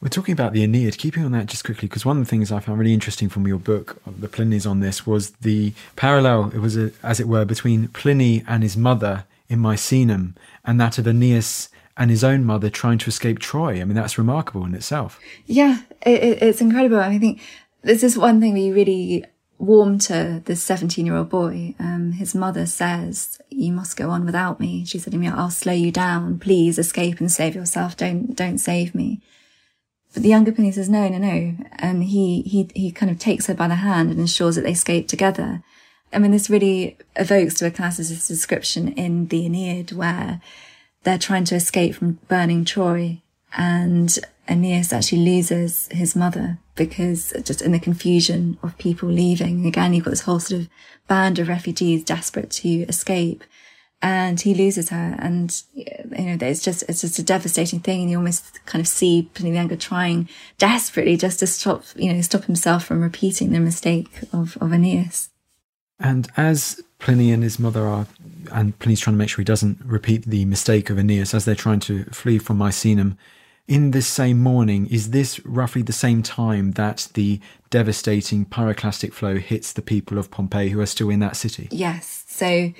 [0.00, 2.50] We're talking about the Aeneid, keeping on that just quickly, because one of the things
[2.50, 6.52] I found really interesting from your book, uh, The Pliny's on this, was the parallel,
[6.54, 10.98] it was a, as it were, between Pliny and his mother in Misenum and that
[10.98, 11.68] of Aeneas
[11.98, 13.80] and his own mother trying to escape Troy.
[13.80, 15.18] I mean, that's remarkable in itself.
[15.46, 17.00] Yeah, it, it's incredible.
[17.00, 17.40] I think
[17.82, 19.24] this is one thing we really
[19.58, 21.74] warm to this 17 year old boy.
[21.80, 24.84] Um, his mother says, you must go on without me.
[24.84, 26.38] She said to me, I'll slow you down.
[26.38, 27.96] Please escape and save yourself.
[27.96, 29.20] Don't, don't save me.
[30.14, 31.56] But the younger Pliny says, no, no, no.
[31.72, 34.70] And he, he, he kind of takes her by the hand and ensures that they
[34.72, 35.64] escape together.
[36.12, 40.40] I mean, this really evokes to a classicist description in the Aeneid where
[41.02, 43.20] they're trying to escape from burning Troy.
[43.56, 44.16] And
[44.48, 50.04] Aeneas actually loses his mother because just in the confusion of people leaving, again, you've
[50.04, 50.68] got this whole sort of
[51.06, 53.44] band of refugees desperate to escape
[54.00, 55.16] and he loses her.
[55.18, 58.02] And, you know, it's just, it's just a devastating thing.
[58.02, 62.44] And you almost kind of see Pliny trying desperately just to stop, you know, stop
[62.44, 65.30] himself from repeating the mistake of, of Aeneas.
[65.98, 68.06] And as Pliny and his mother are,
[68.52, 71.54] and Pliny's trying to make sure he doesn't repeat the mistake of Aeneas as they're
[71.54, 73.16] trying to flee from Misenum,
[73.68, 79.36] in this same morning, is this roughly the same time that the devastating pyroclastic flow
[79.36, 81.68] hits the people of Pompeii who are still in that city?
[81.70, 82.24] Yes.
[82.26, 82.72] So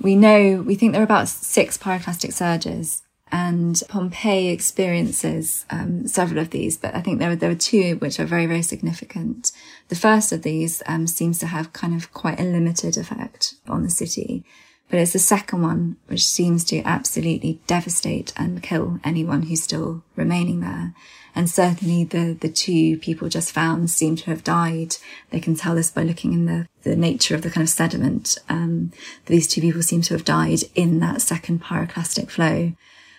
[0.00, 6.40] we know, we think there are about six pyroclastic surges and Pompeii experiences um, several
[6.40, 9.50] of these, but I think there are, there are two which are very, very significant.
[9.88, 13.82] The first of these um, seems to have kind of quite a limited effect on
[13.82, 14.44] the city,
[14.88, 20.04] but it's the second one which seems to absolutely devastate and kill anyone who's still
[20.14, 20.94] remaining there.
[21.34, 24.96] And certainly the, the two people just found seem to have died.
[25.30, 28.38] They can tell this by looking in the, the nature of the kind of sediment.
[28.48, 28.92] Um,
[29.26, 32.72] these two people seem to have died in that second pyroclastic flow,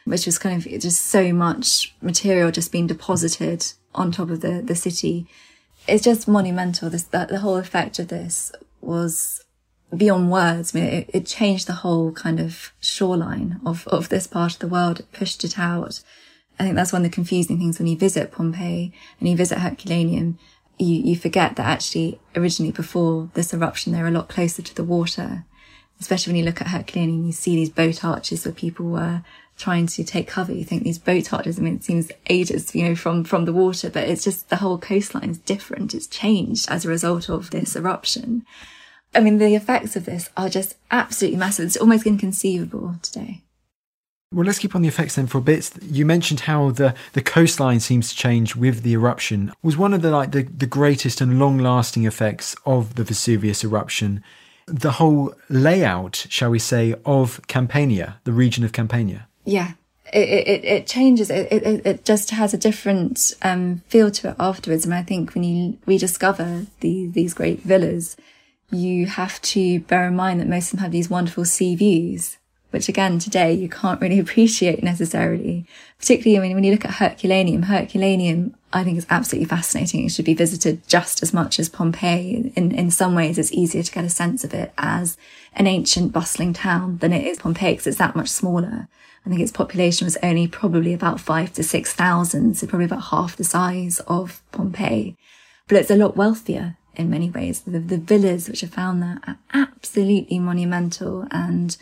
[0.08, 4.62] which was kind of just so much material just being deposited on top of the,
[4.62, 5.28] the city.
[5.88, 6.90] It's just monumental.
[6.90, 9.44] This, the, the whole effect of this was
[9.96, 10.76] beyond words.
[10.76, 14.60] I mean, it, it, changed the whole kind of shoreline of, of this part of
[14.60, 15.00] the world.
[15.00, 16.02] It pushed it out.
[16.60, 19.60] I think that's one of the confusing things when you visit Pompeii and you visit
[19.60, 20.40] Herculaneum.
[20.78, 24.84] You, you forget that actually originally before this eruption, they're a lot closer to the
[24.84, 25.46] water.
[26.00, 29.24] Especially when you look at Herculaneum, you see these boat arches where people were
[29.58, 30.54] trying to take cover.
[30.54, 33.54] You think these boat arches, I mean, it seems ages, you know, from, from the
[33.54, 35.94] water, but it's just the whole coastline is different.
[35.94, 38.46] It's changed as a result of this eruption.
[39.16, 41.66] I mean, the effects of this are just absolutely massive.
[41.66, 43.42] It's almost inconceivable today.
[44.34, 45.72] Well, let's keep on the effects then for a bit.
[45.82, 49.54] You mentioned how the, the coastline seems to change with the eruption.
[49.64, 53.64] Was one of the like the, the greatest and long lasting effects of the Vesuvius
[53.64, 54.24] eruption
[54.68, 59.28] the whole layout, shall we say, of Campania, the region of Campania?
[59.48, 59.74] Yeah,
[60.14, 61.30] it, it, it changes.
[61.30, 64.86] It, it, it just has a different um, feel to it afterwards.
[64.86, 68.18] And I think when you rediscover the, these great villas,
[68.70, 72.38] you have to bear in mind that most of them have these wonderful sea views
[72.72, 75.66] which again today you can't really appreciate necessarily.
[76.00, 80.06] Particularly, I mean, when you look at Herculaneum, Herculaneum, I think is absolutely fascinating.
[80.06, 82.52] It should be visited just as much as Pompeii.
[82.56, 85.18] In, in some ways, it's easier to get a sense of it as
[85.54, 88.88] an ancient bustling town than it is Pompeii because it's that much smaller.
[89.26, 93.36] I think its population was only probably about five to 6,000, so probably about half
[93.36, 95.16] the size of Pompeii.
[95.68, 97.62] But it's a lot wealthier in many ways.
[97.62, 101.76] The, the villas which are found there are absolutely monumental and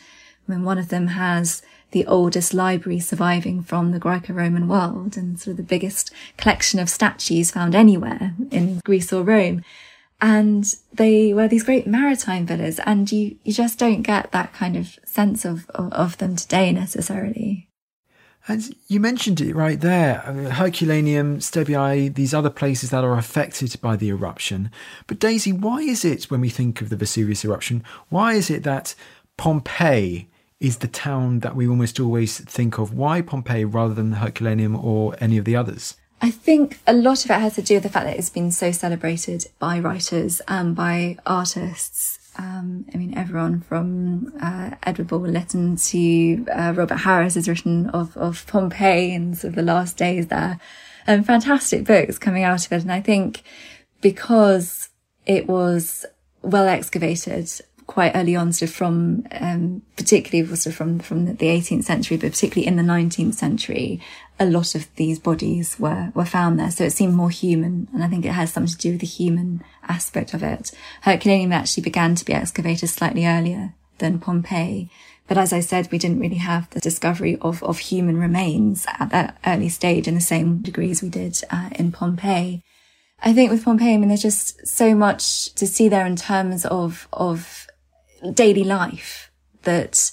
[0.48, 5.40] I mean, one of them has the oldest library surviving from the Greco-Roman world and
[5.40, 9.64] sort of the biggest collection of statues found anywhere in Greece or Rome.
[10.22, 14.76] And they were these great maritime villas and you, you just don't get that kind
[14.76, 17.70] of sense of, of, of them today necessarily.
[18.48, 23.76] And you mentioned it right there uh, Herculaneum, Stabiae, these other places that are affected
[23.82, 24.70] by the eruption.
[25.08, 28.64] But Daisy, why is it when we think of the Vesuvius eruption, why is it
[28.64, 28.94] that
[29.38, 32.94] Pompeii is the town that we almost always think of.
[32.94, 35.96] Why Pompeii rather than Herculaneum or any of the others?
[36.22, 38.52] I think a lot of it has to do with the fact that it's been
[38.52, 42.20] so celebrated by writers and by artists.
[42.38, 47.90] Um, I mean, everyone from uh, Edward Bulwer Lytton to uh, Robert Harris has written
[47.90, 50.60] of, of Pompeii and sort of the last days there.
[51.06, 52.82] And fantastic books coming out of it.
[52.82, 53.44] And I think
[54.02, 54.90] because
[55.26, 56.06] it was
[56.42, 57.52] well excavated
[57.88, 62.68] quite early on, of from, um, particularly of from, from the 18th century, but particularly
[62.68, 64.02] in the 19th century,
[64.40, 66.72] a lot of these bodies were, were found there.
[66.72, 67.88] So it seemed more human.
[67.94, 70.72] And I think it has something to do with the human aspect of it.
[71.02, 74.90] Herculaneum actually began to be excavated slightly earlier than Pompeii.
[75.28, 79.10] But as I said, we didn't really have the discovery of, of human remains at
[79.10, 82.62] that early stage in the same degree as we did uh, in Pompeii.
[83.24, 86.66] I think with Pompeii, I mean, there's just so much to see there in terms
[86.66, 87.65] of, of
[88.34, 89.32] daily life
[89.64, 90.12] that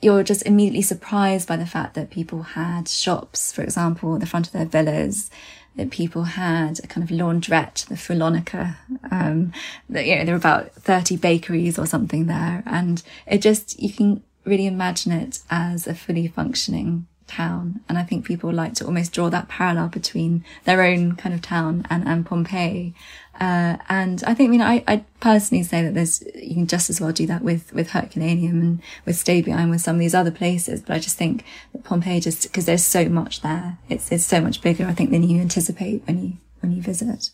[0.00, 4.26] you're just immediately surprised by the fact that people had shops, for example, at the
[4.26, 5.30] front of their villas,
[5.76, 8.76] that people had a kind of laundrette, the fullonica.
[9.10, 9.52] Um,
[9.88, 12.62] that, you know, there were about 30 bakeries or something there.
[12.66, 17.80] And it just, you can really imagine it as a fully functioning town.
[17.88, 21.42] And I think people like to almost draw that parallel between their own kind of
[21.42, 22.94] town and, and Pompeii.
[23.40, 26.88] Uh, and I think, I mean, I, I personally say that there's, you can just
[26.88, 30.14] as well do that with, with Herculaneum and with Stabia and with some of these
[30.14, 30.80] other places.
[30.80, 34.40] But I just think that Pompeii just, because there's so much there, it's, it's so
[34.40, 37.30] much bigger, I think, than you anticipate when you, when you visit.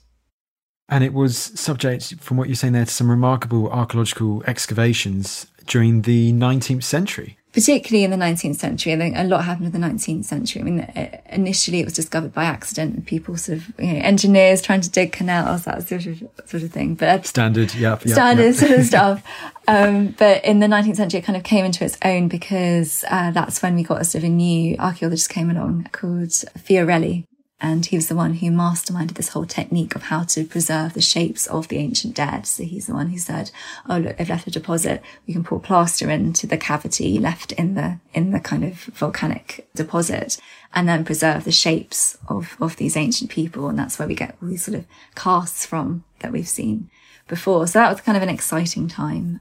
[0.89, 6.03] And it was subject, from what you're saying there, to some remarkable archaeological excavations during
[6.03, 8.93] the 19th century particularly in the 19th century.
[8.95, 10.63] I think a lot happened in the 19th century.
[10.63, 14.81] I mean, initially it was discovered by accident, people sort of, you know, engineers trying
[14.81, 16.95] to dig canals, that sort of, sort of thing.
[16.95, 18.55] But standard, yeah, standard yep.
[18.55, 19.23] sort of stuff.
[19.69, 23.31] Um, but in the 19th century, it kind of came into its own because, uh,
[23.31, 27.25] that's when we got a sort of a new archaeologist came along called Fiorelli.
[27.63, 31.01] And he was the one who masterminded this whole technique of how to preserve the
[31.01, 32.45] shapes of the ancient dead.
[32.45, 33.53] So he's the one who said,
[33.89, 35.01] Oh, look, they've left a deposit.
[35.29, 39.69] We can pour plaster into the cavity left in the, in the kind of volcanic
[39.77, 40.39] deposit
[40.75, 43.69] and then preserve the shapes of, of these ancient people.
[43.69, 44.85] And that's where we get all these sort of
[45.15, 46.91] casts from that we've seen
[47.29, 47.69] before.
[47.69, 49.41] So that was kind of an exciting time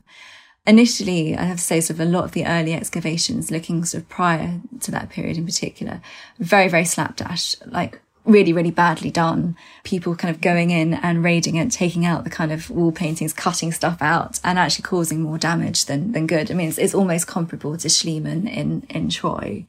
[0.68, 4.04] initially, I have to say, sort of a lot of the early excavations looking sort
[4.04, 6.02] of prior to that period in particular,
[6.38, 9.56] very, very slapdash, like really, really badly done.
[9.84, 13.34] People kind of going in and raiding it, taking out the kind of wall paintings,
[13.34, 16.52] cutting stuff out and actually causing more damage than, than good.
[16.52, 19.66] I mean, it's, it's almost comparable to Schliemann in, in Troy.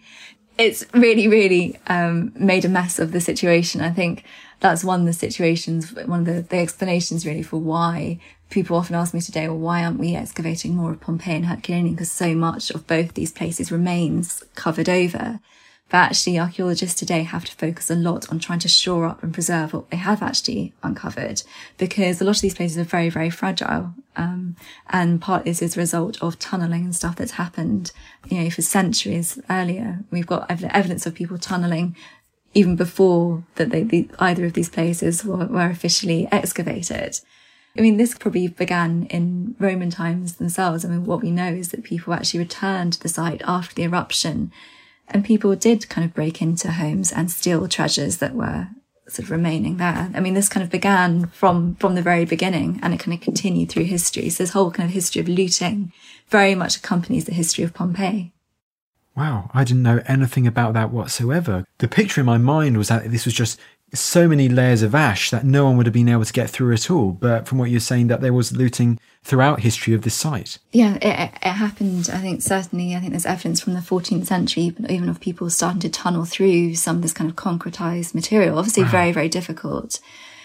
[0.59, 3.81] It's really, really, um, made a mess of the situation.
[3.81, 4.25] I think
[4.61, 8.95] that's one of the situations, one of the, the explanations really for why people often
[8.95, 11.95] ask me today, well, why aren't we excavating more of Pompeii and Herculaneum?
[11.95, 15.41] Because so much of both these places remains covered over.
[15.93, 19.35] But actually, archaeologists today have to focus a lot on trying to shore up and
[19.35, 21.43] preserve what they have actually uncovered,
[21.77, 23.93] because a lot of these places are very, very fragile.
[24.17, 24.57] Um,
[24.89, 27.93] and part this is as a result of tunneling and stuff that's happened,
[28.27, 29.99] you know, for centuries earlier.
[30.11, 31.95] We've got ev- evidence of people tunneling
[32.55, 37.21] even before that they, the, either of these places were, were officially excavated.
[37.77, 40.87] I mean, this probably began in Roman times themselves.
[40.87, 43.85] I mean, what we know is that people actually returned to the site after the
[43.85, 44.53] eruption
[45.13, 48.69] and people did kind of break into homes and steal treasures that were
[49.09, 50.11] sort of remaining there.
[50.15, 53.21] I mean, this kind of began from, from the very beginning and it kind of
[53.21, 54.29] continued through history.
[54.31, 55.93] So this whole kind of history of looting
[56.29, 58.33] very much accompanies the history of Pompeii.
[59.15, 61.67] Wow, I didn't know anything about that whatsoever.
[61.79, 63.61] The picture in my mind was that this was just
[63.95, 66.73] so many layers of ash that no one would have been able to get through
[66.73, 67.11] at all.
[67.13, 70.59] But from what you're saying, that there was looting throughout history of this site.
[70.73, 72.09] Yeah, it, it happened.
[72.13, 72.97] I think certainly.
[72.97, 76.75] I think there's evidence from the 14th century, even of people starting to tunnel through
[76.75, 78.59] some of this kind of concretized material.
[78.59, 78.91] Obviously, wow.
[78.91, 80.01] very very difficult.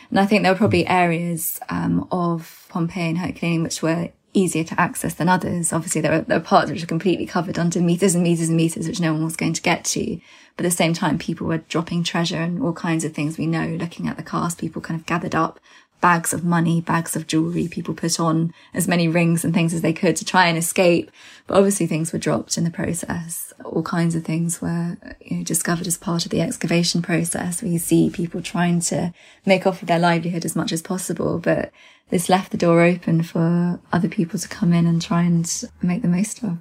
[0.10, 4.64] And I think there were probably areas um, of Pompeii and Herculaneum which were easier
[4.64, 5.74] to access than others.
[5.74, 8.58] Obviously, there are, there are parts which are completely covered under meters and meters and
[8.58, 10.20] meters, which no one was going to get to.
[10.56, 13.48] But at the same time, people were dropping treasure and all kinds of things we
[13.48, 15.60] know, looking at the cast, people kind of gathered up
[16.02, 17.68] bags of money, bags of jewelry.
[17.68, 21.12] People put on as many rings and things as they could to try and escape.
[21.48, 23.54] But obviously things were dropped in the process.
[23.64, 27.80] All kinds of things were you know, discovered as part of the excavation process you
[27.80, 29.14] see people trying to
[29.46, 31.40] make off with their livelihood as much as possible.
[31.40, 31.72] But
[32.10, 36.02] this left the door open for other people to come in and try and make
[36.02, 36.58] the most of.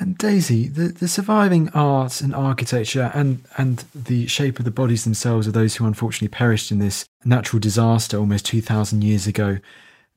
[0.00, 5.04] And Daisy, the, the surviving art and architecture and, and the shape of the bodies
[5.04, 9.58] themselves of those who unfortunately perished in this natural disaster almost 2,000 years ago,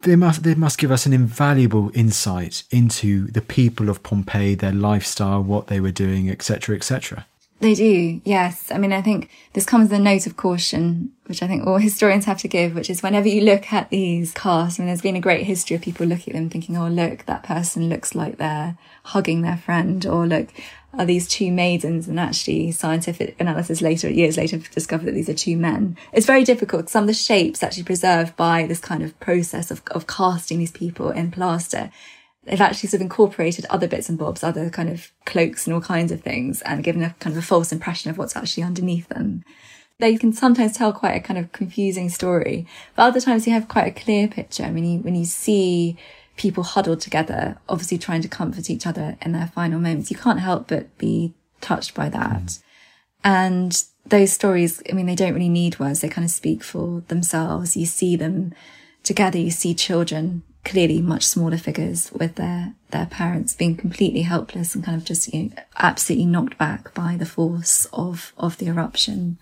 [0.01, 4.71] they must, they must give us an invaluable insight into the people of Pompeii, their
[4.71, 7.25] lifestyle, what they were doing, etc., etc.
[7.61, 8.71] They do, yes.
[8.71, 11.77] I mean, I think this comes with a note of caution, which I think all
[11.89, 15.03] historians have to give, which is whenever you look at these casts, I mean, there's
[15.03, 18.15] been a great history of people looking at them thinking, oh, look, that person looks
[18.15, 20.47] like they're hugging their friend, or look,
[20.95, 22.07] are these two maidens?
[22.07, 25.97] And actually scientific analysis later, years later, discovered that these are two men.
[26.13, 26.89] It's very difficult.
[26.89, 30.71] Some of the shapes actually preserved by this kind of process of, of casting these
[30.71, 31.91] people in plaster
[32.43, 35.81] they've actually sort of incorporated other bits and bobs, other kind of cloaks and all
[35.81, 39.07] kinds of things, and given a kind of a false impression of what's actually underneath
[39.09, 39.43] them.
[39.99, 42.65] They can sometimes tell quite a kind of confusing story,
[42.95, 44.63] but other times you have quite a clear picture.
[44.63, 45.95] I mean, you, when you see
[46.37, 50.39] people huddled together, obviously trying to comfort each other in their final moments, you can't
[50.39, 52.43] help but be touched by that.
[52.43, 52.63] Mm.
[53.23, 56.01] And those stories, I mean, they don't really need words.
[56.01, 57.77] They kind of speak for themselves.
[57.77, 58.55] You see them
[59.03, 59.37] together.
[59.37, 64.83] You see children clearly much smaller figures with their their parents being completely helpless and
[64.83, 69.37] kind of just you know, absolutely knocked back by the force of of the eruption.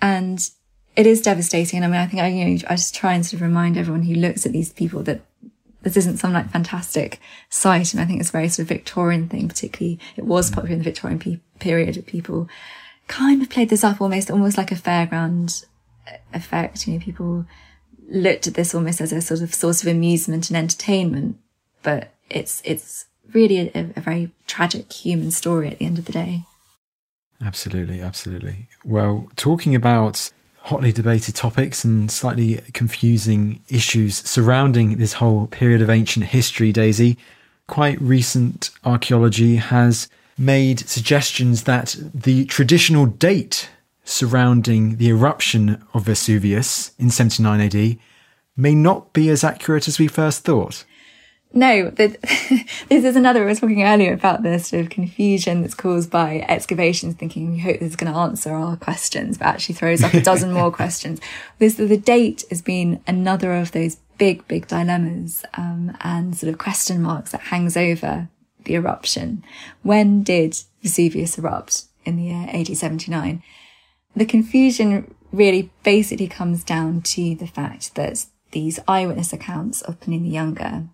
[0.00, 0.48] And
[0.94, 1.82] it is devastating.
[1.82, 4.02] I mean i think i you know i just try and sort of remind everyone
[4.02, 5.20] who looks at these people that
[5.82, 9.46] this isn't some like fantastic sight and i think it's very sort of victorian thing
[9.46, 12.48] particularly it was popular in the victorian pe- period people
[13.08, 15.64] kind of played this up almost, almost like a fairground
[16.32, 16.86] effect.
[16.86, 17.46] You know, people
[18.08, 21.38] looked at this almost as a sort of source of amusement and entertainment,
[21.82, 26.12] but it's, it's really a, a very tragic human story at the end of the
[26.12, 26.44] day.
[27.40, 28.68] Absolutely, absolutely.
[28.84, 30.30] Well, talking about
[30.60, 37.16] hotly debated topics and slightly confusing issues surrounding this whole period of ancient history, Daisy,
[37.68, 43.70] quite recent archaeology has made suggestions that the traditional date
[44.06, 47.98] surrounding the eruption of Vesuvius in 79 AD
[48.56, 50.84] may not be as accurate as we first thought.
[51.52, 52.08] No, the,
[52.88, 53.40] this is another.
[53.40, 57.58] We were talking earlier about the sort of confusion that's caused by excavations, thinking we
[57.58, 60.70] hope this is going to answer our questions, but actually throws up a dozen more
[60.72, 61.20] questions.
[61.58, 66.58] This the date has been another of those big, big dilemmas um, and sort of
[66.58, 68.28] question marks that hangs over
[68.64, 69.44] the eruption.
[69.82, 73.42] When did Vesuvius erupt in the year AD 79?
[74.16, 80.18] The confusion really basically comes down to the fact that these eyewitness accounts of Pliny
[80.20, 80.88] the Younger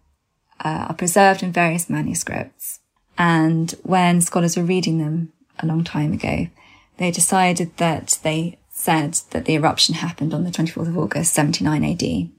[0.64, 2.80] uh, are preserved in various manuscripts.
[3.16, 6.48] And when scholars were reading them a long time ago,
[6.96, 11.84] they decided that they said that the eruption happened on the 24th of August, 79
[11.84, 12.30] AD.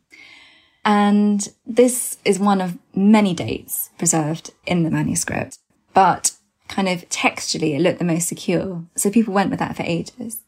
[0.84, 5.60] And this is one of many dates preserved in the manuscript,
[5.94, 6.34] but
[6.68, 8.84] kind of textually it looked the most secure.
[8.96, 10.43] So people went with that for ages.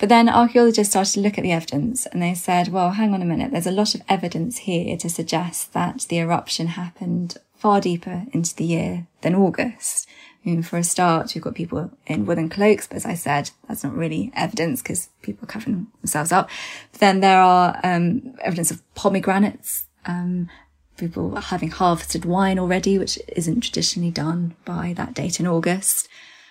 [0.00, 3.20] But then archaeologists started to look at the evidence and they said, well, hang on
[3.20, 3.52] a minute.
[3.52, 8.56] There's a lot of evidence here to suggest that the eruption happened far deeper into
[8.56, 10.08] the year than August.
[10.42, 13.50] I mean, for a start, you've got people in woolen cloaks, but as I said,
[13.68, 16.48] that's not really evidence because people are covering themselves up.
[16.92, 20.48] But then there are um, evidence of pomegranates, um,
[20.96, 26.08] people having harvested wine already, which isn't traditionally done by that date in August.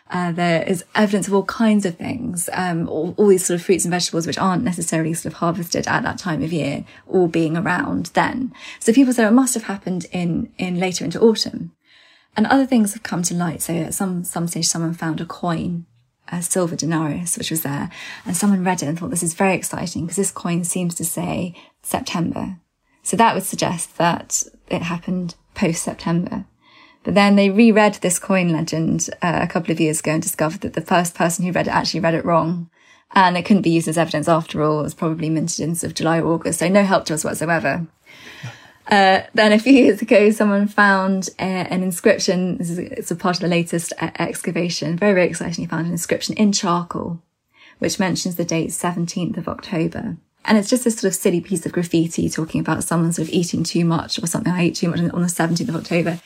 [0.10, 3.66] Uh, there is evidence of all kinds of things, um, all, all, these sort of
[3.66, 7.28] fruits and vegetables which aren't necessarily sort of harvested at that time of year, all
[7.28, 8.52] being around then.
[8.80, 11.74] So people say it must have happened in in later into autumn.
[12.36, 13.62] And other things have come to light.
[13.62, 15.86] So at some, some stage, someone found a coin,
[16.32, 17.90] a silver denarius, which was there.
[18.26, 21.06] And someone read it and thought, this is very exciting because this coin seems to
[21.06, 22.58] say September.
[23.04, 26.46] So that would suggest that it happened post September.
[27.10, 30.74] Then they reread this coin legend uh, a couple of years ago and discovered that
[30.74, 32.70] the first person who read it actually read it wrong.
[33.12, 34.80] And it couldn't be used as evidence after all.
[34.80, 36.60] It was probably minted in sort of July or August.
[36.60, 37.88] So no help to us whatsoever.
[38.90, 42.58] Uh, then a few years ago, someone found uh, an inscription.
[42.58, 44.98] This is it's a part of the latest uh, excavation.
[44.98, 45.64] Very, very exciting.
[45.64, 47.22] He found an inscription in charcoal,
[47.78, 50.18] which mentions the date 17th of October.
[50.44, 53.34] And it's just this sort of silly piece of graffiti talking about someone sort of
[53.34, 54.52] eating too much or something.
[54.52, 56.20] I ate too much on the 17th of October.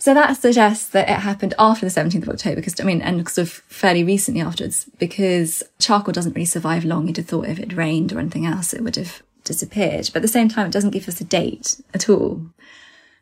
[0.00, 3.28] So that suggests that it happened after the 17th of October, because I mean, and
[3.28, 7.08] sort of fairly recently afterwards, because charcoal doesn't really survive long.
[7.08, 10.10] You'd have thought if it rained or anything else, it would have disappeared.
[10.12, 12.42] But at the same time, it doesn't give us a date at all.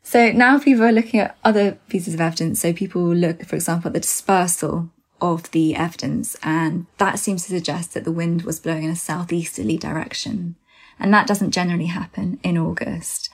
[0.02, 2.60] So now people are looking at other pieces of evidence.
[2.60, 7.48] So people look, for example, at the dispersal of the evidence, and that seems to
[7.48, 10.56] suggest that the wind was blowing in a southeasterly direction.
[10.98, 13.30] And that doesn't generally happen in August.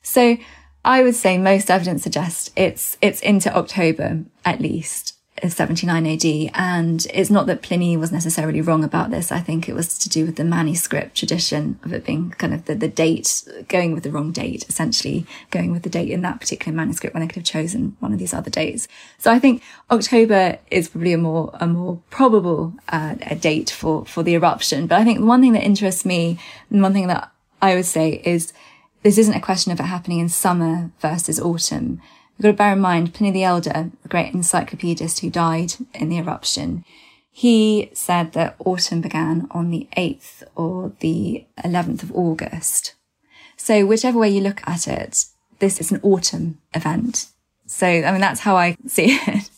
[0.00, 0.36] So
[0.84, 5.14] I would say most evidence suggests it's, it's into October at least.
[5.48, 6.50] 79 AD.
[6.54, 9.32] And it's not that Pliny was necessarily wrong about this.
[9.32, 12.64] I think it was to do with the manuscript tradition of it being kind of
[12.66, 16.40] the, the date, going with the wrong date, essentially going with the date in that
[16.40, 18.86] particular manuscript when they could have chosen one of these other dates.
[19.18, 24.04] So I think October is probably a more, a more probable uh, a date for,
[24.06, 24.86] for the eruption.
[24.86, 26.38] But I think one thing that interests me
[26.70, 27.30] and one thing that
[27.60, 28.52] I would say is
[29.04, 32.00] this isn't a question of it happening in summer versus autumn
[32.36, 36.08] We've got to bear in mind Pliny the Elder, a great encyclopedist who died in
[36.08, 36.84] the eruption.
[37.30, 42.94] He said that autumn began on the 8th or the 11th of August.
[43.56, 45.26] So whichever way you look at it,
[45.60, 47.26] this is an autumn event.
[47.66, 49.50] So, I mean, that's how I see it.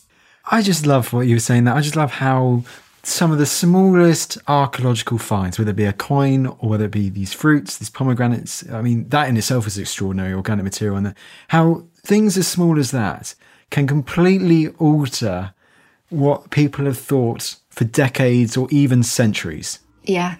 [0.48, 1.74] I just love what you were saying there.
[1.74, 2.62] I just love how
[3.06, 7.08] some of the smallest archaeological finds, whether it be a coin or whether it be
[7.08, 10.96] these fruits, these pomegranates, I mean, that in itself is extraordinary organic material.
[10.96, 11.14] And
[11.48, 13.36] how things as small as that
[13.70, 15.54] can completely alter
[16.08, 19.78] what people have thought for decades or even centuries.
[20.02, 20.36] Yeah.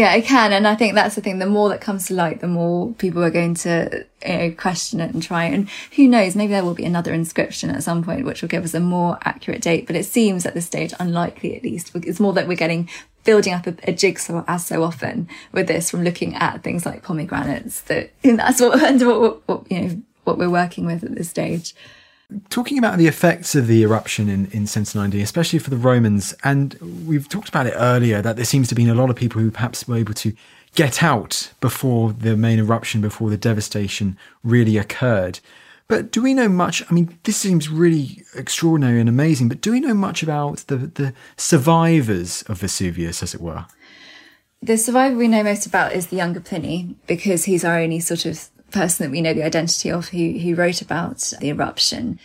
[0.00, 0.54] Yeah, it can.
[0.54, 1.40] And I think that's the thing.
[1.40, 4.98] The more that comes to light, the more people are going to you know, question
[4.98, 5.44] it and try.
[5.44, 5.52] it.
[5.52, 8.64] And who knows, maybe there will be another inscription at some point, which will give
[8.64, 9.86] us a more accurate date.
[9.86, 11.90] But it seems at this stage unlikely, at least.
[11.94, 12.88] It's more that we're getting
[13.24, 17.02] building up a, a jigsaw as so often with this from looking at things like
[17.02, 21.74] pomegranates that that's what, what, what, you know, what we're working with at this stage.
[22.48, 26.34] Talking about the effects of the eruption in, in Centenary AD, especially for the Romans,
[26.44, 26.74] and
[27.06, 29.50] we've talked about it earlier that there seems to be a lot of people who
[29.50, 30.32] perhaps were able to
[30.74, 35.40] get out before the main eruption, before the devastation really occurred.
[35.88, 36.84] But do we know much?
[36.88, 40.76] I mean, this seems really extraordinary and amazing, but do we know much about the,
[40.76, 43.66] the survivors of Vesuvius, as it were?
[44.62, 48.24] The survivor we know most about is the younger Pliny, because he's our only sort
[48.24, 52.18] of person that we know the identity of who, who wrote about the eruption.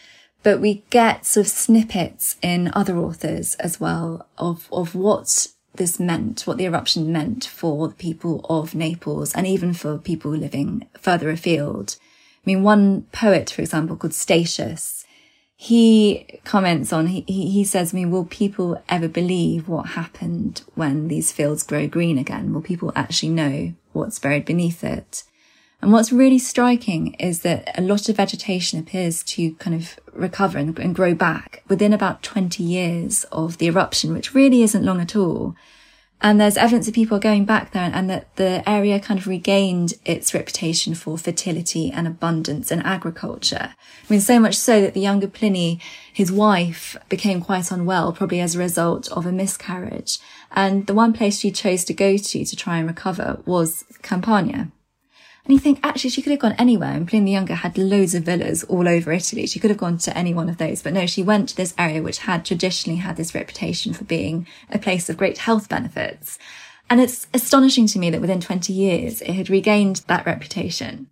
[0.43, 5.99] But we get sort of snippets in other authors as well of, of what this
[5.99, 10.87] meant, what the eruption meant for the people of Naples and even for people living
[10.97, 11.97] further afield.
[11.99, 15.05] I mean, one poet, for example, called Statius,
[15.57, 21.07] he comments on, he, he says, I mean, will people ever believe what happened when
[21.07, 22.53] these fields grow green again?
[22.53, 25.23] Will people actually know what's buried beneath it?
[25.85, 30.57] And what's really striking is that a lot of vegetation appears to kind of recover
[30.57, 34.99] and, and, grow back within about 20 years of the eruption, which really isn't long
[34.99, 35.55] at all.
[36.19, 39.27] And there's evidence of people going back there and, and that the area kind of
[39.27, 43.75] regained its reputation for fertility and abundance and agriculture.
[43.75, 45.79] I mean, so much so that the younger Pliny,
[46.11, 50.17] his wife became quite unwell, probably as a result of a miscarriage.
[50.49, 54.71] And the one place she chose to go to to try and recover was Campania.
[55.45, 56.91] And you think actually she could have gone anywhere.
[56.91, 59.45] And Pliny the Younger had loads of villas all over Italy.
[59.45, 60.81] She could have gone to any one of those.
[60.81, 64.47] But no, she went to this area which had traditionally had this reputation for being
[64.71, 66.39] a place of great health benefits.
[66.89, 71.07] And it's astonishing to me that within 20 years it had regained that reputation.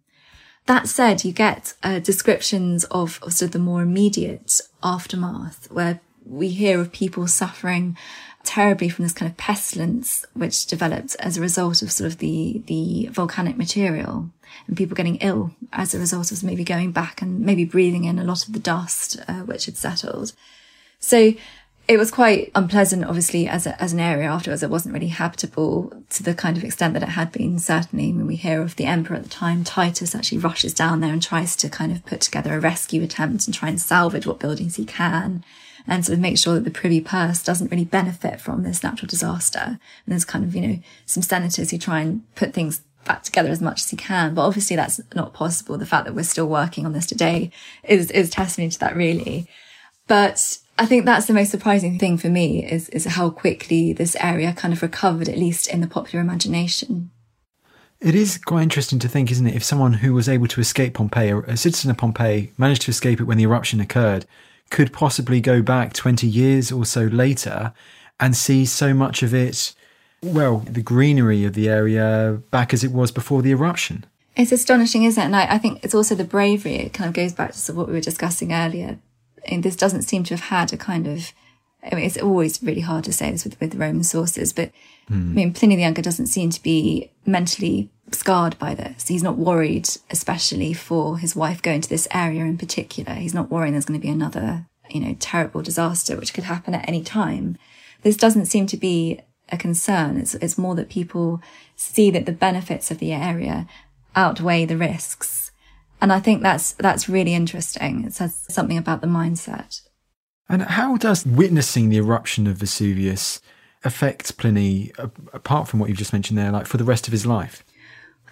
[0.65, 5.99] That said, you get uh, descriptions of, of sort of the more immediate aftermath where
[6.25, 7.97] we hear of people suffering
[8.43, 12.61] terribly from this kind of pestilence which developed as a result of sort of the
[12.67, 14.29] the volcanic material
[14.67, 18.19] and people getting ill as a result of maybe going back and maybe breathing in
[18.19, 20.33] a lot of the dust uh, which had settled.
[20.99, 21.33] So
[21.85, 24.63] it was quite unpleasant, obviously, as a, as an area afterwards.
[24.63, 27.59] It wasn't really habitable to the kind of extent that it had been.
[27.59, 31.11] Certainly, when we hear of the emperor at the time, Titus actually rushes down there
[31.11, 34.39] and tries to kind of put together a rescue attempt and try and salvage what
[34.39, 35.43] buildings he can
[35.87, 39.07] and sort of make sure that the privy purse doesn't really benefit from this natural
[39.07, 39.59] disaster.
[39.59, 43.49] And there's kind of, you know, some senators who try and put things back together
[43.49, 44.33] as much as he can.
[44.33, 45.77] But obviously that's not possible.
[45.77, 47.51] The fact that we're still working on this today
[47.83, 49.47] is, is testimony to that really.
[50.07, 54.15] But I think that's the most surprising thing for me is, is how quickly this
[54.19, 57.11] area kind of recovered, at least in the popular imagination.
[57.99, 59.55] It is quite interesting to think, isn't it?
[59.55, 63.21] If someone who was able to escape Pompeii, a citizen of Pompeii, managed to escape
[63.21, 64.25] it when the eruption occurred,
[64.69, 67.73] could possibly go back 20 years or so later
[68.19, 69.73] and see so much of it,
[70.21, 74.05] well, the greenery of the area back as it was before the eruption.
[74.35, 75.25] It's astonishing, isn't it?
[75.25, 76.75] And I, I think it's also the bravery.
[76.75, 78.97] It kind of goes back to what we were discussing earlier.
[79.45, 81.33] And this doesn't seem to have had a kind of,
[81.83, 84.71] I mean, it's always really hard to say this with, with Roman sources, but
[85.09, 85.31] mm.
[85.31, 89.07] I mean, Pliny the Younger doesn't seem to be mentally scarred by this.
[89.07, 93.13] He's not worried, especially for his wife going to this area in particular.
[93.13, 96.73] He's not worrying there's going to be another, you know, terrible disaster which could happen
[96.73, 97.57] at any time.
[98.01, 100.17] This doesn't seem to be a concern.
[100.17, 101.41] It's, it's more that people
[101.75, 103.67] see that the benefits of the area
[104.15, 105.51] outweigh the risks.
[106.01, 108.05] And I think that's, that's really interesting.
[108.05, 109.81] It says something about the mindset.
[110.49, 113.41] And how does witnessing the eruption of Vesuvius
[113.83, 114.91] affect Pliny,
[115.33, 117.63] apart from what you've just mentioned there, like for the rest of his life?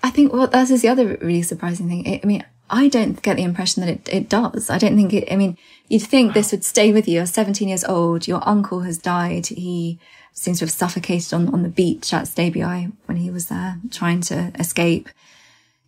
[0.04, 2.20] I think well, that is the other really surprising thing.
[2.24, 4.70] I mean, I don't get the impression that it, it does.
[4.70, 5.58] I don't think it, I mean,
[5.90, 7.16] you'd think this would stay with you.
[7.16, 8.28] You're 17 years old.
[8.28, 9.48] Your uncle has died.
[9.48, 10.00] He
[10.34, 14.22] seems to have suffocated on, on the beach at Stabiae when he was there trying
[14.22, 15.10] to escape.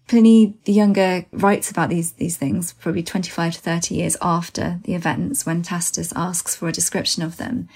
[0.07, 4.93] Pliny the Younger writes about these, these things probably 25 to 30 years after the
[4.93, 7.70] events when Tacitus asks for a description of them.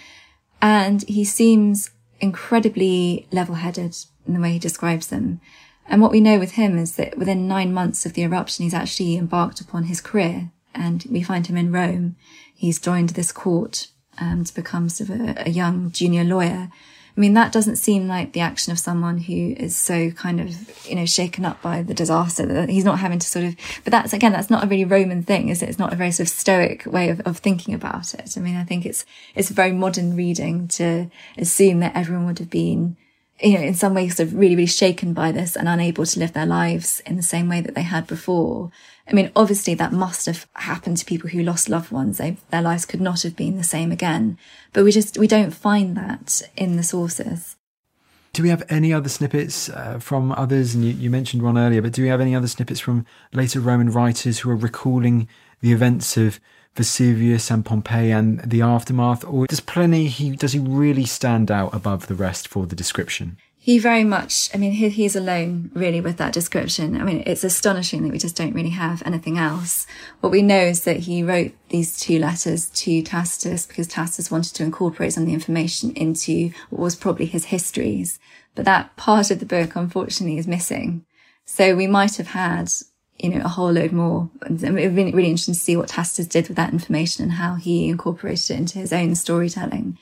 [0.61, 3.95] And he seems incredibly level-headed
[4.27, 5.39] in the way he describes them.
[5.87, 8.73] And what we know with him is that within nine months of the eruption, he's
[8.73, 10.51] actually embarked upon his career.
[10.75, 12.15] And we find him in Rome.
[12.53, 13.87] He's joined this court
[14.19, 16.69] um, to become sort of a, a young junior lawyer.
[17.17, 20.85] I mean, that doesn't seem like the action of someone who is so kind of,
[20.87, 23.89] you know, shaken up by the disaster that he's not having to sort of, but
[23.89, 25.69] that's again, that's not a really Roman thing, is it?
[25.69, 28.37] It's not a very sort of stoic way of, of thinking about it.
[28.37, 31.09] I mean, I think it's, it's a very modern reading to
[31.39, 32.97] assume that everyone would have been
[33.41, 36.19] you know, in some ways sort of really, really shaken by this and unable to
[36.19, 38.71] live their lives in the same way that they had before.
[39.07, 42.17] I mean, obviously that must have happened to people who lost loved ones.
[42.17, 44.37] They, their lives could not have been the same again,
[44.73, 47.55] but we just, we don't find that in the sources.
[48.33, 50.75] Do we have any other snippets uh, from others?
[50.75, 53.59] And you, you mentioned one earlier, but do we have any other snippets from later
[53.59, 55.27] Roman writers who are recalling
[55.61, 56.39] the events of
[56.77, 61.73] Vesuvius and Pompeii and the aftermath, or does Pliny he does he really stand out
[61.73, 63.37] above the rest for the description?
[63.67, 66.95] He very much, I mean, he, he's alone really with that description.
[66.95, 69.85] I mean, it's astonishing that we just don't really have anything else.
[70.21, 74.53] What we know is that he wrote these two letters to Tacitus because Tacitus wanted
[74.53, 78.19] to incorporate some of the information into what was probably his histories.
[78.55, 81.05] But that part of the book, unfortunately, is missing.
[81.43, 82.71] So we might have had,
[83.19, 84.29] you know, a whole load more.
[84.41, 87.33] And it would be really, interesting to see what Tacitus did with that information and
[87.33, 89.97] how he incorporated it into his own storytelling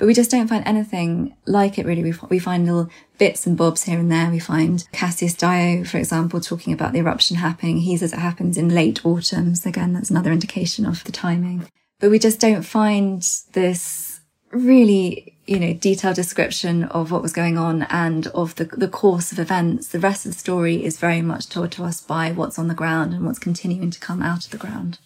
[0.00, 2.02] but we just don't find anything like it really.
[2.02, 2.88] We, we find little
[3.18, 4.30] bits and bobs here and there.
[4.30, 7.76] We find Cassius Dio, for example, talking about the eruption happening.
[7.76, 9.54] He says it happens in late autumn.
[9.54, 11.68] So again, that's another indication of the timing.
[11.98, 13.20] But we just don't find
[13.52, 14.20] this
[14.52, 19.32] really, you know, detailed description of what was going on and of the, the course
[19.32, 19.88] of events.
[19.88, 22.74] The rest of the story is very much told to us by what's on the
[22.74, 25.00] ground and what's continuing to come out of the ground.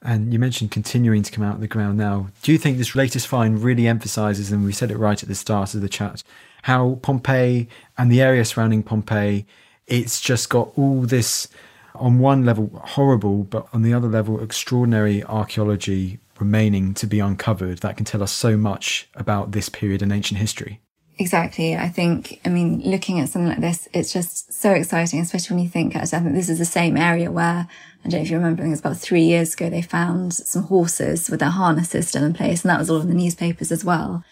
[0.00, 2.28] And you mentioned continuing to come out of the ground now.
[2.42, 5.34] Do you think this latest find really emphasizes, and we said it right at the
[5.34, 6.22] start of the chat,
[6.62, 7.68] how Pompeii
[7.98, 9.44] and the area surrounding Pompeii,
[9.88, 11.48] it's just got all this,
[11.96, 17.78] on one level, horrible, but on the other level, extraordinary archaeology remaining to be uncovered
[17.78, 20.80] that can tell us so much about this period in ancient history?
[21.18, 21.76] Exactly.
[21.76, 25.64] I think, I mean, looking at something like this, it's just so exciting, especially when
[25.64, 27.68] you think, I think this is the same area where,
[28.04, 30.64] I don't know if you remember, it was about three years ago, they found some
[30.64, 32.62] horses with their harnesses still in place.
[32.62, 34.24] And that was all in the newspapers as well.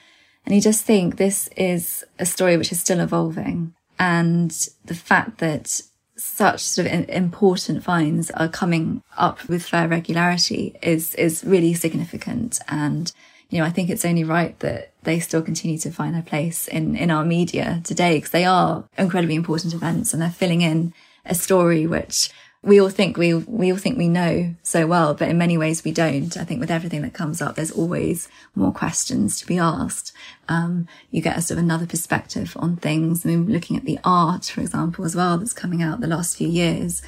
[0.46, 3.74] And you just think this is a story which is still evolving.
[3.98, 4.51] And
[4.86, 5.82] the fact that
[6.20, 12.58] such sort of important finds are coming up with fair regularity is, is really significant.
[12.68, 13.12] And
[13.48, 16.68] you know, I think it's only right that they still continue to find their place
[16.68, 20.94] in, in our media today because they are incredibly important events and they're filling in
[21.24, 22.30] a story which
[22.62, 25.82] we all think we, we all think we know so well, but in many ways
[25.82, 26.36] we don't.
[26.36, 30.12] I think with everything that comes up, there's always more questions to be asked.
[30.48, 33.24] Um, you get a sort of another perspective on things.
[33.24, 36.36] I mean, looking at the art, for example, as well, that's coming out the last
[36.36, 37.02] few years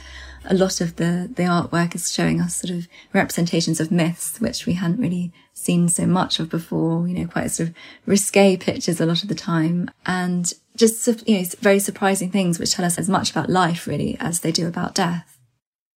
[0.44, 4.66] a lot of the, the artwork is showing us sort of representations of myths, which
[4.66, 7.74] we hadn't really seen so much of before, you know, quite sort of
[8.06, 9.90] risque pictures a lot of the time.
[10.04, 14.16] And just, you know, very surprising things which tell us as much about life really
[14.20, 15.31] as they do about death.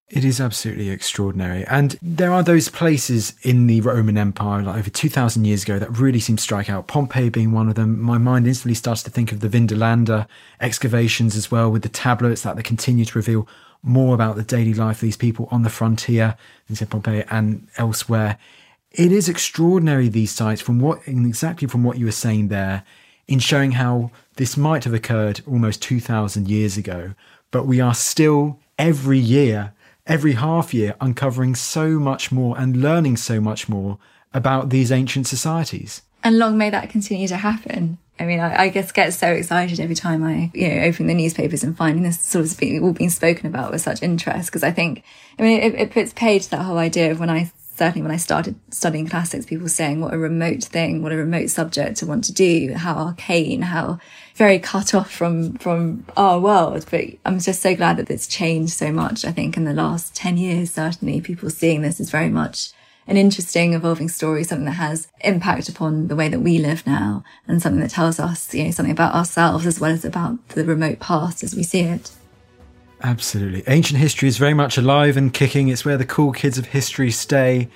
[0.07, 1.65] It is absolutely extraordinary.
[1.65, 5.97] And there are those places in the Roman Empire, like over 2,000 years ago, that
[5.97, 6.87] really seem to strike out.
[6.87, 7.99] Pompeii being one of them.
[7.99, 10.27] My mind instantly starts to think of the Vindolanda
[10.61, 13.47] excavations as well, with the tablets that they continue to reveal
[13.81, 16.37] more about the daily life of these people on the frontier
[16.69, 18.37] in Pompeii and elsewhere.
[18.91, 22.83] It is extraordinary, these sites, from what exactly from what you were saying there,
[23.27, 27.15] in showing how this might have occurred almost 2,000 years ago,
[27.49, 29.73] but we are still every year,
[30.07, 33.97] every half year, uncovering so much more and learning so much more
[34.33, 36.01] about these ancient societies.
[36.23, 37.97] And long may that continue to happen.
[38.19, 41.13] I mean, I, I, just get so excited every time I, you know, open the
[41.13, 44.49] newspapers and finding this sort of being, all being spoken about with such interest.
[44.49, 45.03] Because I think,
[45.37, 48.11] I mean, it, it puts paid to that whole idea of when I certainly when
[48.11, 52.05] I started studying classics, people saying what a remote thing, what a remote subject to
[52.05, 53.99] want to do, how arcane, how
[54.35, 56.85] very cut off from from our world.
[56.89, 59.25] But I'm just so glad that it's changed so much.
[59.25, 62.71] I think in the last ten years, certainly people seeing this is very much
[63.07, 67.23] an interesting, evolving story, something that has impact upon the way that we live now
[67.47, 70.65] and something that tells us, you know, something about ourselves as well as about the
[70.65, 72.11] remote past as we see it.
[73.03, 73.63] Absolutely.
[73.67, 75.67] Ancient history is very much alive and kicking.
[75.67, 77.69] It's where the cool kids of history stay.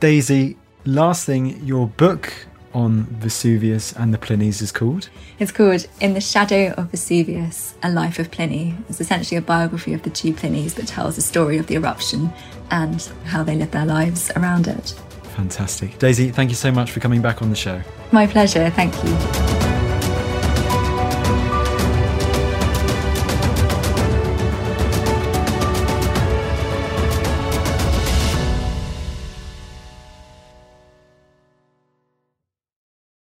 [0.00, 2.32] Daisy, last thing, your book
[2.72, 5.08] on Vesuvius and the Plinys is called?
[5.38, 8.74] It's called In the Shadow of Vesuvius, A Life of Pliny.
[8.88, 12.32] It's essentially a biography of the two Plinys that tells the story of the eruption
[12.70, 14.90] and how they lived their lives around it.
[15.34, 15.98] Fantastic.
[15.98, 17.80] Daisy, thank you so much for coming back on the show.
[18.12, 18.70] My pleasure.
[18.70, 19.69] Thank you.